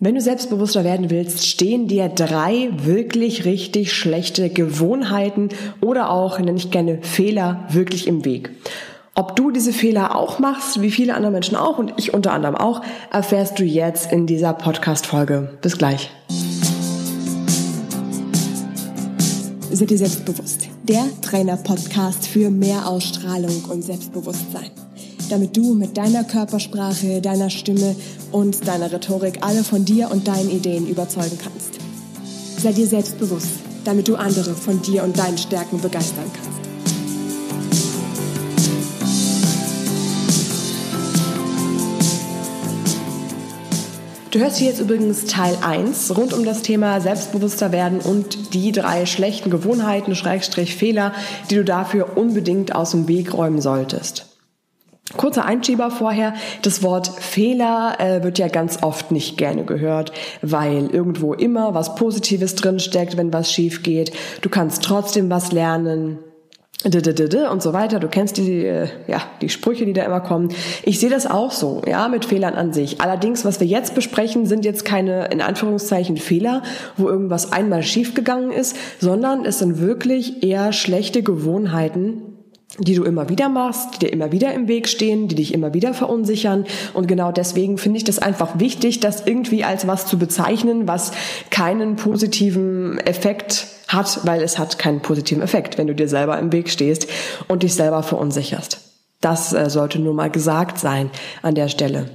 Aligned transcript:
Wenn 0.00 0.14
du 0.14 0.20
selbstbewusster 0.20 0.84
werden 0.84 1.10
willst, 1.10 1.44
stehen 1.44 1.88
dir 1.88 2.08
drei 2.08 2.70
wirklich 2.84 3.44
richtig 3.44 3.92
schlechte 3.92 4.48
Gewohnheiten 4.48 5.48
oder 5.80 6.10
auch, 6.10 6.38
nenne 6.38 6.56
ich 6.56 6.70
gerne 6.70 7.00
Fehler, 7.02 7.66
wirklich 7.70 8.06
im 8.06 8.24
Weg. 8.24 8.50
Ob 9.16 9.34
du 9.34 9.50
diese 9.50 9.72
Fehler 9.72 10.14
auch 10.14 10.38
machst, 10.38 10.80
wie 10.82 10.92
viele 10.92 11.14
andere 11.14 11.32
Menschen 11.32 11.56
auch 11.56 11.78
und 11.78 11.94
ich 11.96 12.14
unter 12.14 12.30
anderem 12.32 12.54
auch, 12.54 12.80
erfährst 13.10 13.58
du 13.58 13.64
jetzt 13.64 14.12
in 14.12 14.28
dieser 14.28 14.52
Podcast-Folge. 14.52 15.58
Bis 15.62 15.76
gleich. 15.76 16.12
Sei 19.72 19.84
dir 19.84 19.98
selbstbewusst. 19.98 20.68
Der 20.84 21.06
Trainer-Podcast 21.22 22.28
für 22.28 22.50
mehr 22.50 22.86
Ausstrahlung 22.86 23.64
und 23.68 23.82
Selbstbewusstsein 23.82 24.70
damit 25.30 25.56
du 25.56 25.74
mit 25.74 25.96
deiner 25.96 26.24
Körpersprache, 26.24 27.20
deiner 27.20 27.50
Stimme 27.50 27.94
und 28.32 28.66
deiner 28.66 28.92
Rhetorik 28.92 29.38
alle 29.42 29.64
von 29.64 29.84
dir 29.84 30.10
und 30.10 30.28
deinen 30.28 30.50
Ideen 30.50 30.86
überzeugen 30.86 31.38
kannst. 31.42 31.78
Sei 32.62 32.72
dir 32.72 32.86
selbstbewusst, 32.86 33.60
damit 33.84 34.08
du 34.08 34.16
andere 34.16 34.54
von 34.54 34.82
dir 34.82 35.04
und 35.04 35.18
deinen 35.18 35.38
Stärken 35.38 35.80
begeistern 35.80 36.24
kannst. 36.32 36.58
Du 44.30 44.40
hörst 44.40 44.58
hier 44.58 44.68
jetzt 44.68 44.80
übrigens 44.80 45.24
Teil 45.24 45.56
1 45.62 46.16
rund 46.16 46.34
um 46.34 46.44
das 46.44 46.60
Thema 46.60 47.00
Selbstbewusster 47.00 47.72
werden 47.72 48.00
und 48.00 48.54
die 48.54 48.72
drei 48.72 49.06
schlechten 49.06 49.50
Gewohnheiten, 49.50 50.14
Schrägstrich 50.14 50.76
Fehler, 50.76 51.14
die 51.50 51.54
du 51.54 51.64
dafür 51.64 52.16
unbedingt 52.16 52.74
aus 52.74 52.90
dem 52.90 53.08
Weg 53.08 53.32
räumen 53.32 53.62
solltest. 53.62 54.27
Kurzer 55.16 55.44
Einschieber 55.46 55.90
vorher. 55.90 56.34
Das 56.62 56.82
Wort 56.82 57.08
Fehler 57.08 57.96
äh, 57.98 58.22
wird 58.22 58.38
ja 58.38 58.48
ganz 58.48 58.82
oft 58.82 59.10
nicht 59.10 59.38
gerne 59.38 59.64
gehört, 59.64 60.12
weil 60.42 60.88
irgendwo 60.90 61.32
immer 61.32 61.72
was 61.72 61.94
Positives 61.94 62.54
drinsteckt, 62.56 63.16
wenn 63.16 63.32
was 63.32 63.50
schief 63.50 63.82
geht. 63.82 64.12
Du 64.42 64.50
kannst 64.50 64.84
trotzdem 64.84 65.30
was 65.30 65.50
lernen 65.50 66.18
und 66.84 67.62
so 67.62 67.72
weiter. 67.72 67.98
Du 67.98 68.08
kennst 68.08 68.36
die, 68.36 68.64
äh, 68.64 68.86
ja, 69.08 69.22
die 69.40 69.48
Sprüche, 69.48 69.84
die 69.84 69.92
da 69.92 70.04
immer 70.04 70.20
kommen. 70.20 70.50
Ich 70.84 71.00
sehe 71.00 71.10
das 71.10 71.26
auch 71.26 71.50
so, 71.50 71.82
ja, 71.86 72.06
mit 72.08 72.24
Fehlern 72.24 72.54
an 72.54 72.72
sich. 72.72 73.00
Allerdings, 73.00 73.44
was 73.44 73.58
wir 73.58 73.66
jetzt 73.66 73.94
besprechen, 73.94 74.46
sind 74.46 74.64
jetzt 74.64 74.84
keine, 74.84 75.26
in 75.26 75.40
Anführungszeichen, 75.40 76.18
Fehler, 76.18 76.62
wo 76.96 77.08
irgendwas 77.08 77.52
einmal 77.52 77.82
schiefgegangen 77.82 78.52
ist, 78.52 78.76
sondern 79.00 79.44
es 79.44 79.58
sind 79.58 79.80
wirklich 79.80 80.44
eher 80.44 80.72
schlechte 80.72 81.22
Gewohnheiten, 81.22 82.27
die 82.78 82.94
du 82.94 83.04
immer 83.04 83.28
wieder 83.28 83.48
machst, 83.48 83.94
die 83.94 83.98
dir 84.00 84.12
immer 84.12 84.32
wieder 84.32 84.52
im 84.54 84.68
Weg 84.68 84.88
stehen, 84.88 85.28
die 85.28 85.34
dich 85.34 85.52
immer 85.52 85.74
wieder 85.74 85.94
verunsichern. 85.94 86.64
Und 86.94 87.08
genau 87.08 87.32
deswegen 87.32 87.78
finde 87.78 87.98
ich 87.98 88.04
das 88.04 88.18
einfach 88.18 88.58
wichtig, 88.58 89.00
das 89.00 89.26
irgendwie 89.26 89.64
als 89.64 89.86
was 89.86 90.06
zu 90.06 90.18
bezeichnen, 90.18 90.86
was 90.86 91.12
keinen 91.50 91.96
positiven 91.96 92.98
Effekt 92.98 93.66
hat, 93.88 94.20
weil 94.24 94.42
es 94.42 94.58
hat 94.58 94.78
keinen 94.78 95.00
positiven 95.00 95.42
Effekt, 95.42 95.78
wenn 95.78 95.86
du 95.86 95.94
dir 95.94 96.08
selber 96.08 96.38
im 96.38 96.52
Weg 96.52 96.70
stehst 96.70 97.08
und 97.48 97.62
dich 97.62 97.74
selber 97.74 98.02
verunsicherst. 98.02 98.80
Das 99.20 99.52
äh, 99.52 99.68
sollte 99.68 99.98
nur 99.98 100.14
mal 100.14 100.30
gesagt 100.30 100.78
sein 100.78 101.10
an 101.42 101.54
der 101.54 101.68
Stelle. 101.68 102.08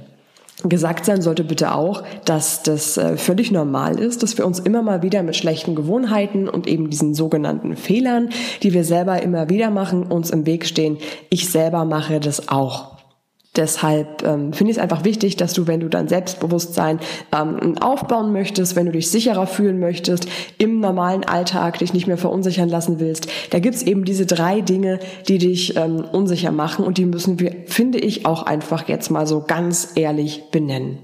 Gesagt 0.68 1.04
sein 1.04 1.20
sollte 1.20 1.44
bitte 1.44 1.74
auch, 1.74 2.02
dass 2.24 2.62
das 2.62 2.96
äh, 2.96 3.16
völlig 3.16 3.50
normal 3.50 3.98
ist, 3.98 4.22
dass 4.22 4.38
wir 4.38 4.46
uns 4.46 4.58
immer 4.60 4.82
mal 4.82 5.02
wieder 5.02 5.22
mit 5.22 5.36
schlechten 5.36 5.74
Gewohnheiten 5.74 6.48
und 6.48 6.66
eben 6.66 6.88
diesen 6.90 7.14
sogenannten 7.14 7.76
Fehlern, 7.76 8.30
die 8.62 8.72
wir 8.72 8.84
selber 8.84 9.22
immer 9.22 9.50
wieder 9.50 9.70
machen, 9.70 10.04
uns 10.04 10.30
im 10.30 10.46
Weg 10.46 10.64
stehen. 10.66 10.98
Ich 11.28 11.50
selber 11.50 11.84
mache 11.84 12.20
das 12.20 12.48
auch. 12.48 12.93
Deshalb 13.56 14.24
ähm, 14.24 14.52
finde 14.52 14.72
ich 14.72 14.78
es 14.78 14.82
einfach 14.82 15.04
wichtig, 15.04 15.36
dass 15.36 15.52
du, 15.52 15.68
wenn 15.68 15.78
du 15.78 15.88
dein 15.88 16.08
Selbstbewusstsein 16.08 16.98
ähm, 17.32 17.78
aufbauen 17.78 18.32
möchtest, 18.32 18.74
wenn 18.74 18.86
du 18.86 18.92
dich 18.92 19.10
sicherer 19.10 19.46
fühlen 19.46 19.78
möchtest, 19.78 20.26
im 20.58 20.80
normalen 20.80 21.22
Alltag 21.22 21.78
dich 21.78 21.92
nicht 21.92 22.08
mehr 22.08 22.18
verunsichern 22.18 22.68
lassen 22.68 22.98
willst, 22.98 23.28
da 23.50 23.60
gibt's 23.60 23.82
eben 23.82 24.04
diese 24.04 24.26
drei 24.26 24.60
Dinge, 24.60 24.98
die 25.28 25.38
dich 25.38 25.76
ähm, 25.76 26.04
unsicher 26.04 26.50
machen 26.50 26.84
und 26.84 26.98
die 26.98 27.06
müssen 27.06 27.38
wir, 27.38 27.54
finde 27.66 27.98
ich, 27.98 28.26
auch 28.26 28.42
einfach 28.42 28.88
jetzt 28.88 29.10
mal 29.10 29.26
so 29.26 29.44
ganz 29.46 29.92
ehrlich 29.94 30.50
benennen. 30.50 30.98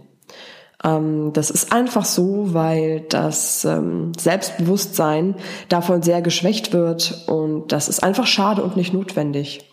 Ähm, 0.82 1.32
das 1.32 1.50
ist 1.50 1.72
einfach 1.72 2.04
so, 2.04 2.52
weil 2.52 3.02
das 3.08 3.64
ähm, 3.64 4.10
Selbstbewusstsein 4.18 5.36
davon 5.68 6.02
sehr 6.02 6.20
geschwächt 6.20 6.72
wird 6.72 7.26
und 7.28 7.70
das 7.70 7.88
ist 7.88 8.02
einfach 8.02 8.26
schade 8.26 8.62
und 8.64 8.76
nicht 8.76 8.92
notwendig. 8.92 9.69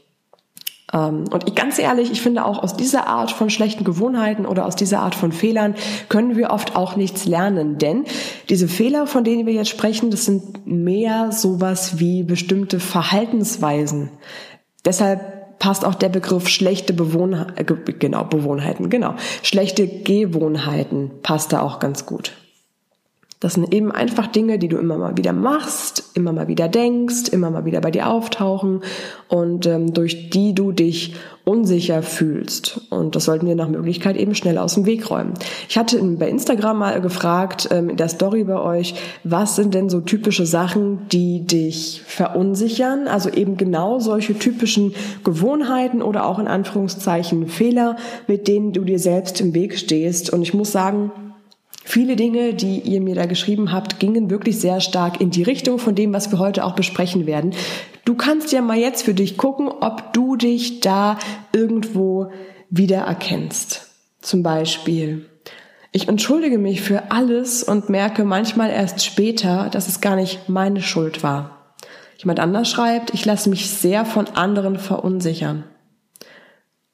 Ähm, 0.94 1.26
und 1.32 1.48
ich, 1.48 1.56
ganz 1.56 1.80
ehrlich, 1.80 2.12
ich 2.12 2.22
finde 2.22 2.46
auch 2.46 2.64
aus 2.64 2.76
dieser 2.76 3.08
Art 3.08 3.32
von 3.32 3.50
schlechten 3.50 3.84
Gewohnheiten 3.84 4.46
oder 4.46 4.66
aus 4.66 4.76
dieser 4.76 5.00
Art 5.00 5.16
von 5.16 5.32
Fehlern 5.32 5.76
können 6.10 6.36
wir 6.38 6.52
oft 6.52 6.76
auch 6.76 6.96
nichts 6.96 7.26
lernen. 7.26 7.78
Denn 7.78 8.06
diese 8.50 8.68
Fehler, 8.68 9.08
von 9.08 9.24
denen 9.24 9.46
wir 9.46 9.54
jetzt 9.54 9.70
sprechen, 9.70 10.12
das 10.12 10.26
sind 10.26 10.66
mehr 10.66 11.32
sowas 11.32 12.00
wie 12.00 12.24
bestimmte 12.24 12.80
Verhaltensweisen. 12.80 14.12
Deshalb 14.86 15.60
passt 15.60 15.86
auch 15.86 15.96
der 15.96 16.10
Begriff 16.10 16.48
schlechte 16.48 16.94
Bewohnheiten, 16.94 17.58
äh, 17.58 17.94
genau, 17.94 18.24
Bewohnheiten, 18.24 18.90
genau. 18.90 19.16
Schlechte 19.44 19.88
Gewohnheiten 19.88 21.12
passt 21.24 21.52
da 21.52 21.62
auch 21.62 21.80
ganz 21.80 22.06
gut. 22.06 22.34
Das 23.40 23.54
sind 23.54 23.72
eben 23.72 23.92
einfach 23.92 24.26
Dinge, 24.26 24.58
die 24.58 24.68
du 24.68 24.78
immer 24.78 24.98
mal 24.98 25.16
wieder 25.16 25.32
machst, 25.32 26.12
immer 26.16 26.32
mal 26.32 26.48
wieder 26.48 26.68
denkst, 26.68 27.30
immer 27.30 27.52
mal 27.52 27.66
wieder 27.66 27.82
bei 27.82 27.92
dir 27.92 28.10
auftauchen 28.10 28.82
und 29.28 29.68
ähm, 29.68 29.94
durch 29.94 30.32
die 30.32 30.56
du 30.56 30.72
dich 30.72 31.14
unsicher 31.46 32.02
fühlst. 32.02 32.82
Und 32.90 33.16
das 33.16 33.26
sollten 33.26 33.46
wir 33.46 33.56
nach 33.56 33.70
Möglichkeit 33.70 34.18
eben 34.18 34.34
schnell 34.34 34.58
aus 34.58 34.74
dem 34.74 34.88
Weg 34.88 35.12
räumen. 35.12 35.36
Ich 35.70 35.78
hatte 35.78 36.02
bei 36.18 36.28
Instagram 36.28 36.80
mal 36.80 37.00
gefragt, 37.00 37.70
ähm, 37.72 37.90
in 37.90 37.98
der 37.98 38.10
Story 38.10 38.44
bei 38.44 38.60
euch, 38.60 38.96
was 39.24 39.56
sind 39.56 39.76
denn 39.76 39.88
so 39.88 40.02
typische 40.02 40.48
Sachen, 40.48 41.08
die 41.10 41.46
dich 41.46 42.02
verunsichern? 42.08 43.08
Also 43.08 43.30
eben 43.30 43.56
genau 43.56 44.00
solche 44.00 44.38
typischen 44.38 44.96
Gewohnheiten 45.24 46.02
oder 46.02 46.26
auch 46.26 46.40
in 46.40 46.48
Anführungszeichen 46.48 47.48
Fehler, 47.48 47.98
mit 48.26 48.48
denen 48.48 48.74
du 48.74 48.84
dir 48.84 49.00
selbst 49.00 49.40
im 49.40 49.54
Weg 49.54 49.78
stehst. 49.78 50.34
Und 50.34 50.42
ich 50.42 50.56
muss 50.56 50.72
sagen, 50.72 51.12
Viele 51.90 52.18
Dinge, 52.18 52.54
die 52.54 52.82
ihr 52.82 53.00
mir 53.00 53.16
da 53.16 53.28
geschrieben 53.28 53.72
habt, 53.72 53.98
gingen 53.98 54.30
wirklich 54.30 54.60
sehr 54.60 54.82
stark 54.82 55.22
in 55.22 55.32
die 55.32 55.44
Richtung 55.44 55.80
von 55.80 55.96
dem, 55.96 56.12
was 56.12 56.30
wir 56.34 56.38
heute 56.38 56.66
auch 56.66 56.76
besprechen 56.76 57.26
werden. 57.26 57.54
Du 58.04 58.16
kannst 58.16 58.52
ja 58.52 58.62
mal 58.62 58.78
jetzt 58.78 59.04
für 59.04 59.14
dich 59.14 59.38
gucken, 59.38 59.70
ob 59.70 60.12
du 60.12 60.36
dich 60.36 60.82
da 60.82 61.18
irgendwo 61.54 62.30
wiedererkennst. 62.70 63.90
Zum 64.20 64.44
Beispiel, 64.44 65.28
ich 65.94 66.10
entschuldige 66.10 66.58
mich 66.58 66.82
für 66.82 67.10
alles 67.10 67.64
und 67.64 67.88
merke 67.88 68.26
manchmal 68.26 68.70
erst 68.70 69.06
später, 69.06 69.70
dass 69.72 69.88
es 69.88 70.02
gar 70.02 70.18
nicht 70.18 70.50
meine 70.50 70.82
Schuld 70.82 71.24
war. 71.24 71.74
Jemand 72.18 72.42
anders 72.42 72.70
schreibt, 72.70 73.14
ich 73.14 73.24
lasse 73.24 73.50
mich 73.50 73.70
sehr 73.70 74.04
von 74.04 74.28
anderen 74.36 74.78
verunsichern. 74.78 75.64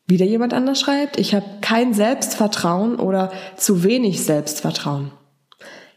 Wieder 0.05 0.25
jemand 0.25 0.53
anders 0.53 0.79
schreibt, 0.79 1.17
ich 1.17 1.33
habe 1.33 1.45
kein 1.61 1.93
Selbstvertrauen 1.93 2.95
oder 2.95 3.31
zu 3.55 3.83
wenig 3.83 4.23
Selbstvertrauen. 4.23 5.11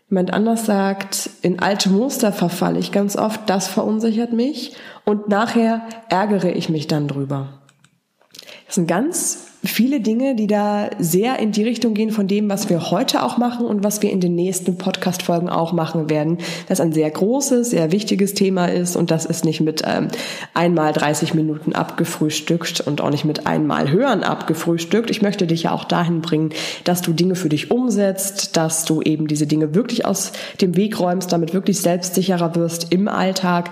Jemand 0.09 0.33
anders 0.33 0.65
sagt, 0.65 1.31
in 1.43 1.59
alte 1.59 1.91
Muster 1.91 2.33
verfalle 2.33 2.78
ich 2.78 2.93
ganz 2.93 3.16
oft, 3.16 3.50
das 3.50 3.66
verunsichert 3.66 4.33
mich 4.33 4.77
und 5.05 5.28
nachher 5.28 5.83
ärgere 6.09 6.55
ich 6.55 6.69
mich 6.69 6.87
dann 6.87 7.09
drüber. 7.09 7.62
Das 8.66 8.77
sind 8.77 8.87
ganz 8.87 9.49
viele 9.66 10.00
Dinge, 10.00 10.34
die 10.34 10.47
da 10.47 10.91
sehr 10.99 11.38
in 11.38 11.53
die 11.53 11.62
Richtung 11.62 11.94
gehen 11.94 12.10
von 12.10 12.27
dem, 12.27 12.49
was 12.49 12.69
wir 12.69 12.91
heute 12.91 13.22
auch 13.22 13.38
machen 13.38 13.66
und 13.66 13.84
was 13.84 14.03
wir 14.03 14.10
in 14.10 14.21
den 14.21 14.34
nächsten 14.34 14.77
Podcast-Folgen 14.78 15.49
auch 15.49 15.72
machen 15.72 16.10
werden. 16.10 16.38
Das 16.69 16.81
ein 16.81 16.93
sehr 16.93 17.10
großes, 17.10 17.71
sehr 17.71 17.93
wichtiges 17.93 18.34
Thema 18.34 18.66
ist 18.66 18.97
und 18.97 19.10
das 19.10 19.25
ist 19.25 19.44
nicht 19.44 19.60
mit 19.60 19.82
ähm, 19.87 20.09
einmal 20.54 20.93
30 20.93 21.34
Minuten 21.34 21.72
abgefrühstückt 21.72 22.81
und 22.81 23.00
auch 23.00 23.10
nicht 23.10 23.25
mit 23.25 23.47
einmal 23.47 23.91
hören 23.91 24.22
abgefrühstückt. 24.22 25.10
Ich 25.10 25.22
möchte 25.22 25.47
dich 25.47 25.65
ja 25.65 25.72
auch 25.72 25.84
dahin 25.84 26.21
bringen, 26.21 26.50
dass 26.84 27.03
du 27.03 27.12
Dinge 27.12 27.34
für 27.34 27.48
dich 27.48 27.71
umsetzt, 27.71 28.56
dass 28.56 28.84
du 28.84 29.03
eben 29.03 29.27
diese 29.27 29.47
Dinge 29.47 29.75
wirklich 29.75 30.04
aus 30.04 30.33
dem 30.60 30.77
Weg 30.77 30.98
räumst, 30.98 31.33
damit 31.33 31.54
wirklich 31.54 31.80
selbstsicherer 31.80 32.54
wirst 32.54 32.92
im 32.92 33.09
Alltag, 33.09 33.71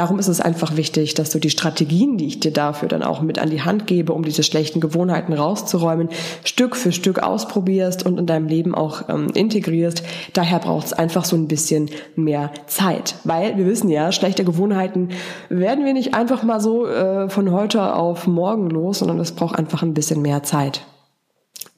Darum 0.00 0.18
ist 0.18 0.28
es 0.28 0.40
einfach 0.40 0.78
wichtig, 0.78 1.12
dass 1.12 1.28
du 1.28 1.38
die 1.38 1.50
Strategien, 1.50 2.16
die 2.16 2.24
ich 2.24 2.40
dir 2.40 2.54
dafür 2.54 2.88
dann 2.88 3.02
auch 3.02 3.20
mit 3.20 3.38
an 3.38 3.50
die 3.50 3.60
Hand 3.60 3.86
gebe, 3.86 4.14
um 4.14 4.24
diese 4.24 4.42
schlechten 4.42 4.80
Gewohnheiten 4.80 5.34
rauszuräumen, 5.34 6.08
Stück 6.42 6.74
für 6.74 6.90
Stück 6.90 7.22
ausprobierst 7.22 8.06
und 8.06 8.18
in 8.18 8.24
deinem 8.24 8.48
Leben 8.48 8.74
auch 8.74 9.10
ähm, 9.10 9.26
integrierst. 9.34 10.02
Daher 10.32 10.60
braucht 10.60 10.86
es 10.86 10.92
einfach 10.94 11.26
so 11.26 11.36
ein 11.36 11.48
bisschen 11.48 11.90
mehr 12.16 12.50
Zeit, 12.66 13.16
weil 13.24 13.58
wir 13.58 13.66
wissen 13.66 13.90
ja, 13.90 14.10
schlechte 14.10 14.42
Gewohnheiten 14.42 15.10
werden 15.50 15.84
wir 15.84 15.92
nicht 15.92 16.14
einfach 16.14 16.44
mal 16.44 16.62
so 16.62 16.86
äh, 16.86 17.28
von 17.28 17.52
heute 17.52 17.94
auf 17.94 18.26
morgen 18.26 18.70
los, 18.70 19.00
sondern 19.00 19.20
es 19.20 19.32
braucht 19.32 19.58
einfach 19.58 19.82
ein 19.82 19.92
bisschen 19.92 20.22
mehr 20.22 20.42
Zeit. 20.42 20.80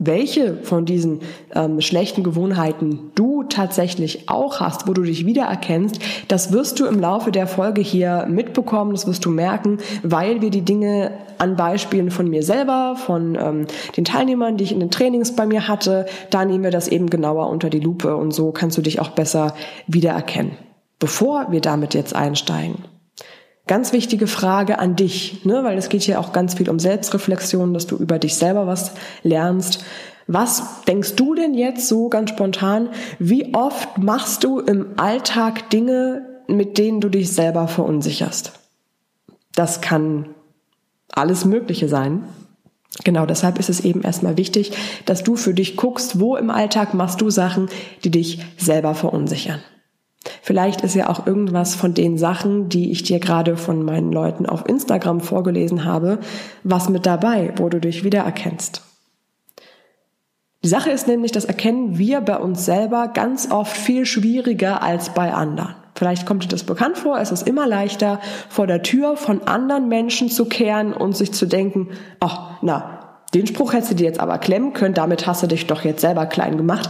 Welche 0.06 0.56
von 0.62 0.84
diesen 0.84 1.20
ähm, 1.54 1.80
schlechten 1.80 2.22
Gewohnheiten 2.22 3.10
du 3.14 3.44
tatsächlich 3.44 4.28
auch 4.28 4.60
hast, 4.60 4.88
wo 4.88 4.92
du 4.92 5.02
dich 5.02 5.26
wiedererkennst, 5.26 5.98
das 6.28 6.52
wirst 6.52 6.80
du 6.80 6.86
im 6.86 7.00
Laufe 7.00 7.32
der 7.32 7.46
Folge 7.46 7.80
hier 7.80 8.26
mitbekommen, 8.28 8.92
das 8.92 9.06
wirst 9.06 9.24
du 9.24 9.30
merken, 9.30 9.78
weil 10.02 10.40
wir 10.40 10.50
die 10.50 10.62
Dinge 10.62 11.12
an 11.38 11.56
Beispielen 11.56 12.10
von 12.10 12.28
mir 12.28 12.42
selber, 12.42 12.96
von 12.96 13.36
ähm, 13.36 13.66
den 13.96 14.04
Teilnehmern, 14.04 14.56
die 14.56 14.64
ich 14.64 14.72
in 14.72 14.80
den 14.80 14.90
Trainings 14.90 15.34
bei 15.34 15.46
mir 15.46 15.68
hatte, 15.68 16.06
da 16.30 16.44
nehmen 16.44 16.64
wir 16.64 16.70
das 16.70 16.88
eben 16.88 17.10
genauer 17.10 17.48
unter 17.48 17.70
die 17.70 17.80
Lupe 17.80 18.16
und 18.16 18.32
so 18.32 18.52
kannst 18.52 18.78
du 18.78 18.82
dich 18.82 19.00
auch 19.00 19.10
besser 19.10 19.54
wiedererkennen. 19.86 20.52
Bevor 20.98 21.50
wir 21.50 21.60
damit 21.60 21.94
jetzt 21.94 22.14
einsteigen, 22.14 22.84
Ganz 23.66 23.92
wichtige 23.92 24.26
Frage 24.26 24.78
an 24.80 24.96
dich, 24.96 25.44
ne? 25.44 25.62
weil 25.62 25.78
es 25.78 25.88
geht 25.88 26.02
hier 26.02 26.18
auch 26.18 26.32
ganz 26.32 26.54
viel 26.54 26.68
um 26.68 26.78
Selbstreflexion, 26.78 27.72
dass 27.72 27.86
du 27.86 27.96
über 27.96 28.18
dich 28.18 28.34
selber 28.34 28.66
was 28.66 28.92
lernst. 29.22 29.84
Was 30.26 30.82
denkst 30.86 31.14
du 31.14 31.34
denn 31.34 31.54
jetzt 31.54 31.86
so 31.86 32.08
ganz 32.08 32.30
spontan? 32.30 32.88
Wie 33.18 33.54
oft 33.54 33.98
machst 33.98 34.44
du 34.44 34.58
im 34.58 34.98
Alltag 34.98 35.70
Dinge, 35.70 36.42
mit 36.48 36.76
denen 36.76 37.00
du 37.00 37.08
dich 37.08 37.32
selber 37.32 37.68
verunsicherst? 37.68 38.52
Das 39.54 39.80
kann 39.80 40.34
alles 41.12 41.44
Mögliche 41.44 41.88
sein. 41.88 42.24
Genau 43.04 43.26
deshalb 43.26 43.58
ist 43.58 43.70
es 43.70 43.80
eben 43.80 44.02
erstmal 44.02 44.36
wichtig, 44.36 44.72
dass 45.06 45.22
du 45.22 45.36
für 45.36 45.54
dich 45.54 45.76
guckst, 45.76 46.20
wo 46.20 46.36
im 46.36 46.50
Alltag 46.50 46.94
machst 46.94 47.20
du 47.20 47.30
Sachen, 47.30 47.68
die 48.04 48.10
dich 48.10 48.40
selber 48.58 48.94
verunsichern. 48.94 49.60
Vielleicht 50.42 50.82
ist 50.82 50.94
ja 50.94 51.08
auch 51.08 51.26
irgendwas 51.26 51.74
von 51.74 51.94
den 51.94 52.18
Sachen, 52.18 52.68
die 52.68 52.90
ich 52.92 53.02
dir 53.02 53.18
gerade 53.18 53.56
von 53.56 53.84
meinen 53.84 54.12
Leuten 54.12 54.46
auf 54.46 54.68
Instagram 54.68 55.20
vorgelesen 55.20 55.84
habe, 55.84 56.18
was 56.62 56.88
mit 56.88 57.06
dabei, 57.06 57.52
wo 57.56 57.68
du 57.68 57.80
dich 57.80 58.04
wiedererkennst. 58.04 58.82
Die 60.64 60.68
Sache 60.68 60.90
ist 60.90 61.08
nämlich, 61.08 61.32
das 61.32 61.44
erkennen 61.44 61.98
wir 61.98 62.20
bei 62.20 62.36
uns 62.36 62.64
selber 62.64 63.08
ganz 63.08 63.50
oft 63.50 63.76
viel 63.76 64.06
schwieriger 64.06 64.80
als 64.80 65.10
bei 65.10 65.34
anderen. 65.34 65.74
Vielleicht 65.96 66.24
kommt 66.24 66.44
dir 66.44 66.48
das 66.48 66.64
bekannt 66.64 66.98
vor, 66.98 67.18
es 67.18 67.32
ist 67.32 67.46
immer 67.46 67.66
leichter, 67.66 68.20
vor 68.48 68.66
der 68.66 68.82
Tür 68.82 69.16
von 69.16 69.42
anderen 69.46 69.88
Menschen 69.88 70.30
zu 70.30 70.46
kehren 70.46 70.92
und 70.92 71.16
sich 71.16 71.32
zu 71.32 71.46
denken, 71.46 71.88
ach, 72.20 72.58
na, 72.62 73.02
den 73.34 73.46
Spruch 73.46 73.72
hättest 73.72 73.92
du 73.92 73.96
dir 73.96 74.06
jetzt 74.06 74.20
aber 74.20 74.38
klemmen 74.38 74.72
können, 74.72 74.94
damit 74.94 75.26
hast 75.26 75.42
du 75.42 75.46
dich 75.48 75.66
doch 75.66 75.82
jetzt 75.82 76.00
selber 76.00 76.26
klein 76.26 76.56
gemacht, 76.56 76.88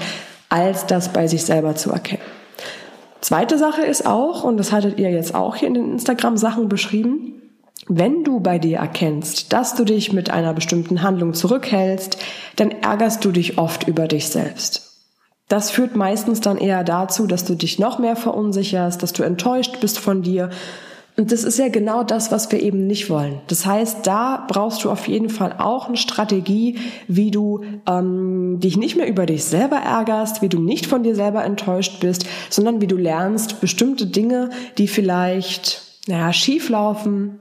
als 0.48 0.86
das 0.86 1.12
bei 1.12 1.26
sich 1.26 1.44
selber 1.44 1.74
zu 1.74 1.90
erkennen. 1.90 2.22
Zweite 3.22 3.56
Sache 3.56 3.82
ist 3.82 4.04
auch, 4.04 4.42
und 4.42 4.56
das 4.56 4.72
hattet 4.72 4.98
ihr 4.98 5.10
jetzt 5.10 5.34
auch 5.34 5.54
hier 5.54 5.68
in 5.68 5.74
den 5.74 5.92
Instagram-Sachen 5.92 6.68
beschrieben, 6.68 7.40
wenn 7.86 8.24
du 8.24 8.40
bei 8.40 8.58
dir 8.58 8.78
erkennst, 8.78 9.52
dass 9.52 9.76
du 9.76 9.84
dich 9.84 10.12
mit 10.12 10.30
einer 10.30 10.52
bestimmten 10.52 11.02
Handlung 11.02 11.32
zurückhältst, 11.32 12.18
dann 12.56 12.72
ärgerst 12.72 13.24
du 13.24 13.30
dich 13.30 13.58
oft 13.58 13.86
über 13.86 14.08
dich 14.08 14.28
selbst. 14.28 14.92
Das 15.48 15.70
führt 15.70 15.94
meistens 15.94 16.40
dann 16.40 16.58
eher 16.58 16.82
dazu, 16.82 17.28
dass 17.28 17.44
du 17.44 17.54
dich 17.54 17.78
noch 17.78 18.00
mehr 18.00 18.16
verunsicherst, 18.16 19.02
dass 19.02 19.12
du 19.12 19.22
enttäuscht 19.22 19.80
bist 19.80 20.00
von 20.00 20.22
dir 20.22 20.50
und 21.16 21.30
das 21.30 21.44
ist 21.44 21.58
ja 21.58 21.68
genau 21.68 22.04
das, 22.04 22.32
was 22.32 22.50
wir 22.50 22.62
eben 22.62 22.86
nicht 22.86 23.10
wollen. 23.10 23.40
Das 23.48 23.66
heißt, 23.66 24.06
da 24.06 24.46
brauchst 24.48 24.82
du 24.82 24.90
auf 24.90 25.06
jeden 25.08 25.28
Fall 25.28 25.54
auch 25.58 25.88
eine 25.88 25.98
Strategie, 25.98 26.78
wie 27.06 27.30
du 27.30 27.64
ähm, 27.86 28.60
dich 28.60 28.78
nicht 28.78 28.96
mehr 28.96 29.08
über 29.08 29.26
dich 29.26 29.44
selber 29.44 29.76
ärgerst, 29.76 30.40
wie 30.40 30.48
du 30.48 30.58
nicht 30.58 30.86
von 30.86 31.02
dir 31.02 31.14
selber 31.14 31.44
enttäuscht 31.44 32.00
bist, 32.00 32.26
sondern 32.48 32.80
wie 32.80 32.86
du 32.86 32.96
lernst, 32.96 33.60
bestimmte 33.60 34.06
Dinge, 34.06 34.50
die 34.78 34.88
vielleicht 34.88 35.82
naja, 36.08 36.32
schief 36.32 36.68
laufen, 36.68 37.38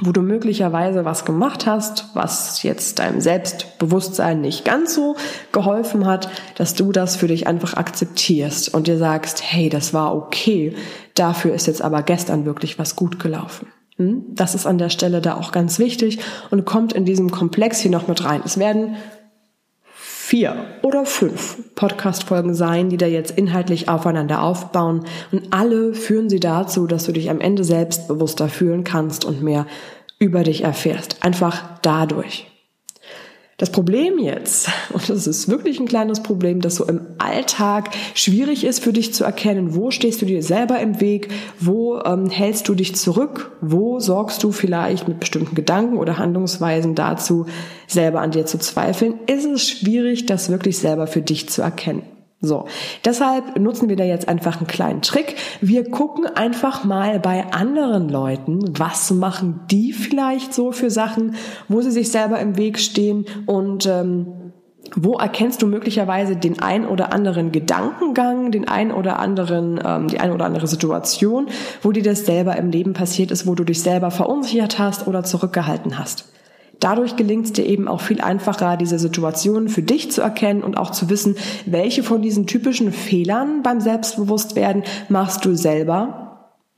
wo 0.00 0.12
du 0.12 0.22
möglicherweise 0.22 1.04
was 1.04 1.24
gemacht 1.24 1.66
hast, 1.66 2.06
was 2.14 2.62
jetzt 2.62 2.98
deinem 2.98 3.20
Selbstbewusstsein 3.20 4.40
nicht 4.40 4.64
ganz 4.64 4.94
so 4.94 5.16
geholfen 5.52 6.06
hat, 6.06 6.28
dass 6.56 6.74
du 6.74 6.92
das 6.92 7.16
für 7.16 7.26
dich 7.26 7.46
einfach 7.46 7.74
akzeptierst 7.74 8.72
und 8.72 8.86
dir 8.86 8.98
sagst, 8.98 9.42
hey, 9.42 9.68
das 9.68 9.92
war 9.92 10.14
okay, 10.14 10.74
dafür 11.14 11.54
ist 11.54 11.66
jetzt 11.66 11.82
aber 11.82 12.02
gestern 12.02 12.44
wirklich 12.44 12.78
was 12.78 12.94
gut 12.94 13.18
gelaufen. 13.18 13.66
Hm? 13.96 14.24
Das 14.28 14.54
ist 14.54 14.66
an 14.66 14.78
der 14.78 14.90
Stelle 14.90 15.20
da 15.20 15.36
auch 15.36 15.50
ganz 15.50 15.78
wichtig 15.78 16.20
und 16.50 16.64
kommt 16.64 16.92
in 16.92 17.04
diesem 17.04 17.30
Komplex 17.30 17.80
hier 17.80 17.90
noch 17.90 18.06
mit 18.06 18.24
rein. 18.24 18.42
Es 18.44 18.58
werden 18.58 18.96
vier 20.28 20.56
oder 20.82 21.06
fünf 21.06 21.56
Podcast-Folgen 21.74 22.52
sein, 22.52 22.90
die 22.90 22.98
da 22.98 23.06
jetzt 23.06 23.30
inhaltlich 23.30 23.88
aufeinander 23.88 24.42
aufbauen. 24.42 25.06
Und 25.32 25.54
alle 25.54 25.94
führen 25.94 26.28
sie 26.28 26.38
dazu, 26.38 26.86
dass 26.86 27.04
du 27.04 27.12
dich 27.12 27.30
am 27.30 27.40
Ende 27.40 27.64
selbstbewusster 27.64 28.50
fühlen 28.50 28.84
kannst 28.84 29.24
und 29.24 29.42
mehr 29.42 29.66
über 30.18 30.42
dich 30.42 30.64
erfährst. 30.64 31.24
Einfach 31.24 31.80
dadurch. 31.80 32.46
Das 33.58 33.72
Problem 33.72 34.20
jetzt, 34.20 34.68
und 34.92 35.08
das 35.10 35.26
ist 35.26 35.48
wirklich 35.48 35.80
ein 35.80 35.86
kleines 35.86 36.22
Problem, 36.22 36.60
das 36.60 36.76
so 36.76 36.86
im 36.86 37.00
Alltag 37.18 37.90
schwierig 38.14 38.64
ist 38.64 38.82
für 38.82 38.92
dich 38.92 39.12
zu 39.12 39.24
erkennen, 39.24 39.74
wo 39.74 39.90
stehst 39.90 40.22
du 40.22 40.26
dir 40.26 40.42
selber 40.44 40.78
im 40.78 41.00
Weg, 41.00 41.28
wo 41.58 42.00
ähm, 42.00 42.30
hältst 42.30 42.68
du 42.68 42.74
dich 42.74 42.94
zurück, 42.94 43.50
wo 43.60 43.98
sorgst 43.98 44.44
du 44.44 44.52
vielleicht 44.52 45.08
mit 45.08 45.18
bestimmten 45.18 45.56
Gedanken 45.56 45.98
oder 45.98 46.18
Handlungsweisen 46.18 46.94
dazu, 46.94 47.46
selber 47.88 48.20
an 48.20 48.30
dir 48.30 48.46
zu 48.46 48.58
zweifeln, 48.58 49.14
ist 49.26 49.44
es 49.44 49.68
schwierig, 49.68 50.26
das 50.26 50.50
wirklich 50.50 50.78
selber 50.78 51.08
für 51.08 51.20
dich 51.20 51.48
zu 51.48 51.60
erkennen. 51.60 52.17
So, 52.40 52.66
deshalb 53.04 53.58
nutzen 53.58 53.88
wir 53.88 53.96
da 53.96 54.04
jetzt 54.04 54.28
einfach 54.28 54.58
einen 54.58 54.68
kleinen 54.68 55.02
Trick. 55.02 55.34
Wir 55.60 55.90
gucken 55.90 56.24
einfach 56.26 56.84
mal 56.84 57.18
bei 57.18 57.52
anderen 57.52 58.08
Leuten, 58.08 58.78
was 58.78 59.10
machen 59.10 59.60
die 59.72 59.92
vielleicht 59.92 60.54
so 60.54 60.70
für 60.70 60.88
Sachen, 60.88 61.34
wo 61.66 61.80
sie 61.80 61.90
sich 61.90 62.12
selber 62.12 62.38
im 62.38 62.56
Weg 62.56 62.78
stehen 62.78 63.26
und 63.46 63.86
ähm, 63.86 64.52
wo 64.94 65.14
erkennst 65.14 65.62
du 65.62 65.66
möglicherweise 65.66 66.36
den 66.36 66.60
ein 66.60 66.86
oder 66.86 67.12
anderen 67.12 67.50
Gedankengang, 67.50 68.52
den 68.52 68.68
ein 68.68 68.92
oder 68.92 69.18
anderen, 69.18 69.80
ähm, 69.84 70.06
die 70.06 70.20
ein 70.20 70.30
oder 70.30 70.44
andere 70.44 70.68
Situation, 70.68 71.48
wo 71.82 71.90
dir 71.90 72.04
das 72.04 72.24
selber 72.24 72.56
im 72.56 72.70
Leben 72.70 72.92
passiert 72.92 73.32
ist, 73.32 73.48
wo 73.48 73.56
du 73.56 73.64
dich 73.64 73.82
selber 73.82 74.12
verunsichert 74.12 74.78
hast 74.78 75.08
oder 75.08 75.24
zurückgehalten 75.24 75.98
hast. 75.98 76.32
Dadurch 76.80 77.16
gelingt 77.16 77.46
es 77.46 77.52
dir 77.52 77.66
eben 77.66 77.88
auch 77.88 78.00
viel 78.00 78.20
einfacher, 78.20 78.76
diese 78.76 78.98
Situationen 78.98 79.68
für 79.68 79.82
dich 79.82 80.12
zu 80.12 80.22
erkennen 80.22 80.62
und 80.62 80.76
auch 80.76 80.90
zu 80.90 81.10
wissen, 81.10 81.36
welche 81.66 82.02
von 82.02 82.22
diesen 82.22 82.46
typischen 82.46 82.92
Fehlern 82.92 83.62
beim 83.62 83.80
Selbstbewusstwerden 83.80 84.84
machst 85.08 85.44
du 85.44 85.54
selber. 85.54 86.24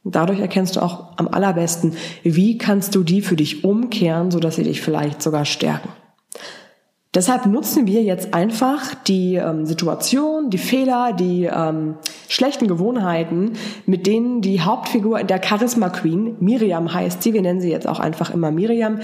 dadurch 0.02 0.41
erkennst 0.41 0.76
du 0.76 0.81
auch 0.81 1.19
am 1.19 1.29
allerbesten, 1.29 1.94
wie 2.23 2.56
kannst 2.56 2.94
du 2.94 3.02
die 3.02 3.20
für 3.20 3.37
dich 3.37 3.64
umkehren, 3.64 4.31
sodass 4.31 4.56
sie 4.56 4.64
dich 4.64 4.81
vielleicht 4.81 5.20
sogar 5.20 5.44
stärken. 5.44 5.91
Deshalb 7.12 7.46
nutzen 7.46 7.88
wir 7.88 8.04
jetzt 8.04 8.34
einfach 8.34 8.94
die 8.94 9.34
ähm, 9.34 9.66
Situation, 9.66 10.48
die 10.48 10.58
Fehler, 10.58 11.12
die 11.12 11.50
ähm, 11.52 11.96
schlechten 12.28 12.68
Gewohnheiten, 12.68 13.54
mit 13.84 14.06
denen 14.06 14.42
die 14.42 14.60
Hauptfigur 14.60 15.18
in 15.18 15.26
der 15.26 15.42
Charisma 15.42 15.88
Queen, 15.88 16.36
Miriam 16.38 16.94
heißt 16.94 17.20
sie, 17.20 17.32
wir 17.32 17.42
nennen 17.42 17.60
sie 17.60 17.70
jetzt 17.70 17.88
auch 17.88 17.98
einfach 17.98 18.30
immer 18.30 18.52
Miriam, 18.52 19.00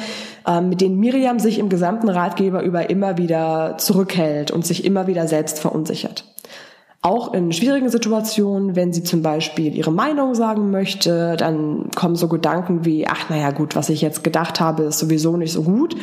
ähm, 0.46 0.68
mit 0.68 0.82
denen 0.82 1.00
Miriam 1.00 1.40
sich 1.40 1.58
im 1.58 1.68
gesamten 1.68 2.08
Ratgeber 2.08 2.62
über 2.62 2.90
immer 2.90 3.18
wieder 3.18 3.76
zurückhält 3.78 4.52
und 4.52 4.64
sich 4.64 4.84
immer 4.84 5.08
wieder 5.08 5.26
selbst 5.26 5.58
verunsichert. 5.58 6.24
Auch 7.06 7.32
in 7.34 7.52
schwierigen 7.52 7.88
Situationen, 7.88 8.74
wenn 8.74 8.92
sie 8.92 9.04
zum 9.04 9.22
Beispiel 9.22 9.76
ihre 9.76 9.92
Meinung 9.92 10.34
sagen 10.34 10.72
möchte, 10.72 11.36
dann 11.36 11.88
kommen 11.94 12.16
so 12.16 12.26
Gedanken 12.26 12.84
wie, 12.84 13.06
ach 13.06 13.30
naja 13.30 13.52
gut, 13.52 13.76
was 13.76 13.90
ich 13.90 14.00
jetzt 14.00 14.24
gedacht 14.24 14.58
habe, 14.58 14.82
ist 14.82 14.98
sowieso 14.98 15.36
nicht 15.36 15.52
so 15.52 15.62
gut. 15.62 15.94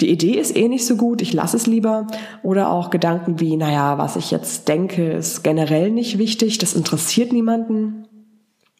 Die 0.00 0.08
Idee 0.08 0.38
ist 0.38 0.54
eh 0.54 0.68
nicht 0.68 0.86
so 0.86 0.94
gut, 0.94 1.20
ich 1.20 1.32
lasse 1.32 1.56
es 1.56 1.66
lieber. 1.66 2.06
Oder 2.44 2.70
auch 2.70 2.90
Gedanken 2.90 3.40
wie, 3.40 3.56
naja, 3.56 3.98
was 3.98 4.14
ich 4.14 4.30
jetzt 4.30 4.68
denke, 4.68 5.10
ist 5.14 5.42
generell 5.42 5.90
nicht 5.90 6.18
wichtig, 6.18 6.58
das 6.58 6.74
interessiert 6.74 7.32
niemanden. 7.32 8.06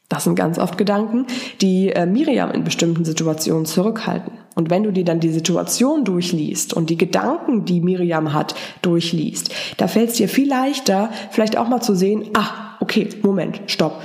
Das 0.09 0.23
sind 0.23 0.37
ganz 0.37 0.61
oft 0.61 0.79
Gedanken, 0.79 1.27
die 1.63 1.89
äh, 1.89 2.07
Miriam 2.07 2.53
in 2.53 2.63
bestimmten 2.63 3.05
Situationen 3.05 3.67
zurückhalten. 3.67 4.42
Und 4.55 4.71
wenn 4.71 4.83
du 4.83 4.93
dir 4.93 5.05
dann 5.05 5.21
die 5.21 5.31
Situation 5.31 6.05
durchliest 6.05 6.75
und 6.75 6.91
die 6.91 6.99
Gedanken, 6.99 7.65
die 7.65 7.81
Miriam 7.81 8.33
hat, 8.33 8.55
durchliest, 8.83 9.55
da 9.79 9.89
fällt 9.89 10.11
es 10.11 10.17
dir 10.17 10.29
viel 10.29 10.49
leichter, 10.49 11.11
vielleicht 11.31 11.57
auch 11.57 11.69
mal 11.69 11.81
zu 11.81 11.95
sehen, 11.95 12.31
ah, 12.35 12.77
okay, 12.81 13.09
Moment, 13.23 13.63
stopp. 13.67 14.01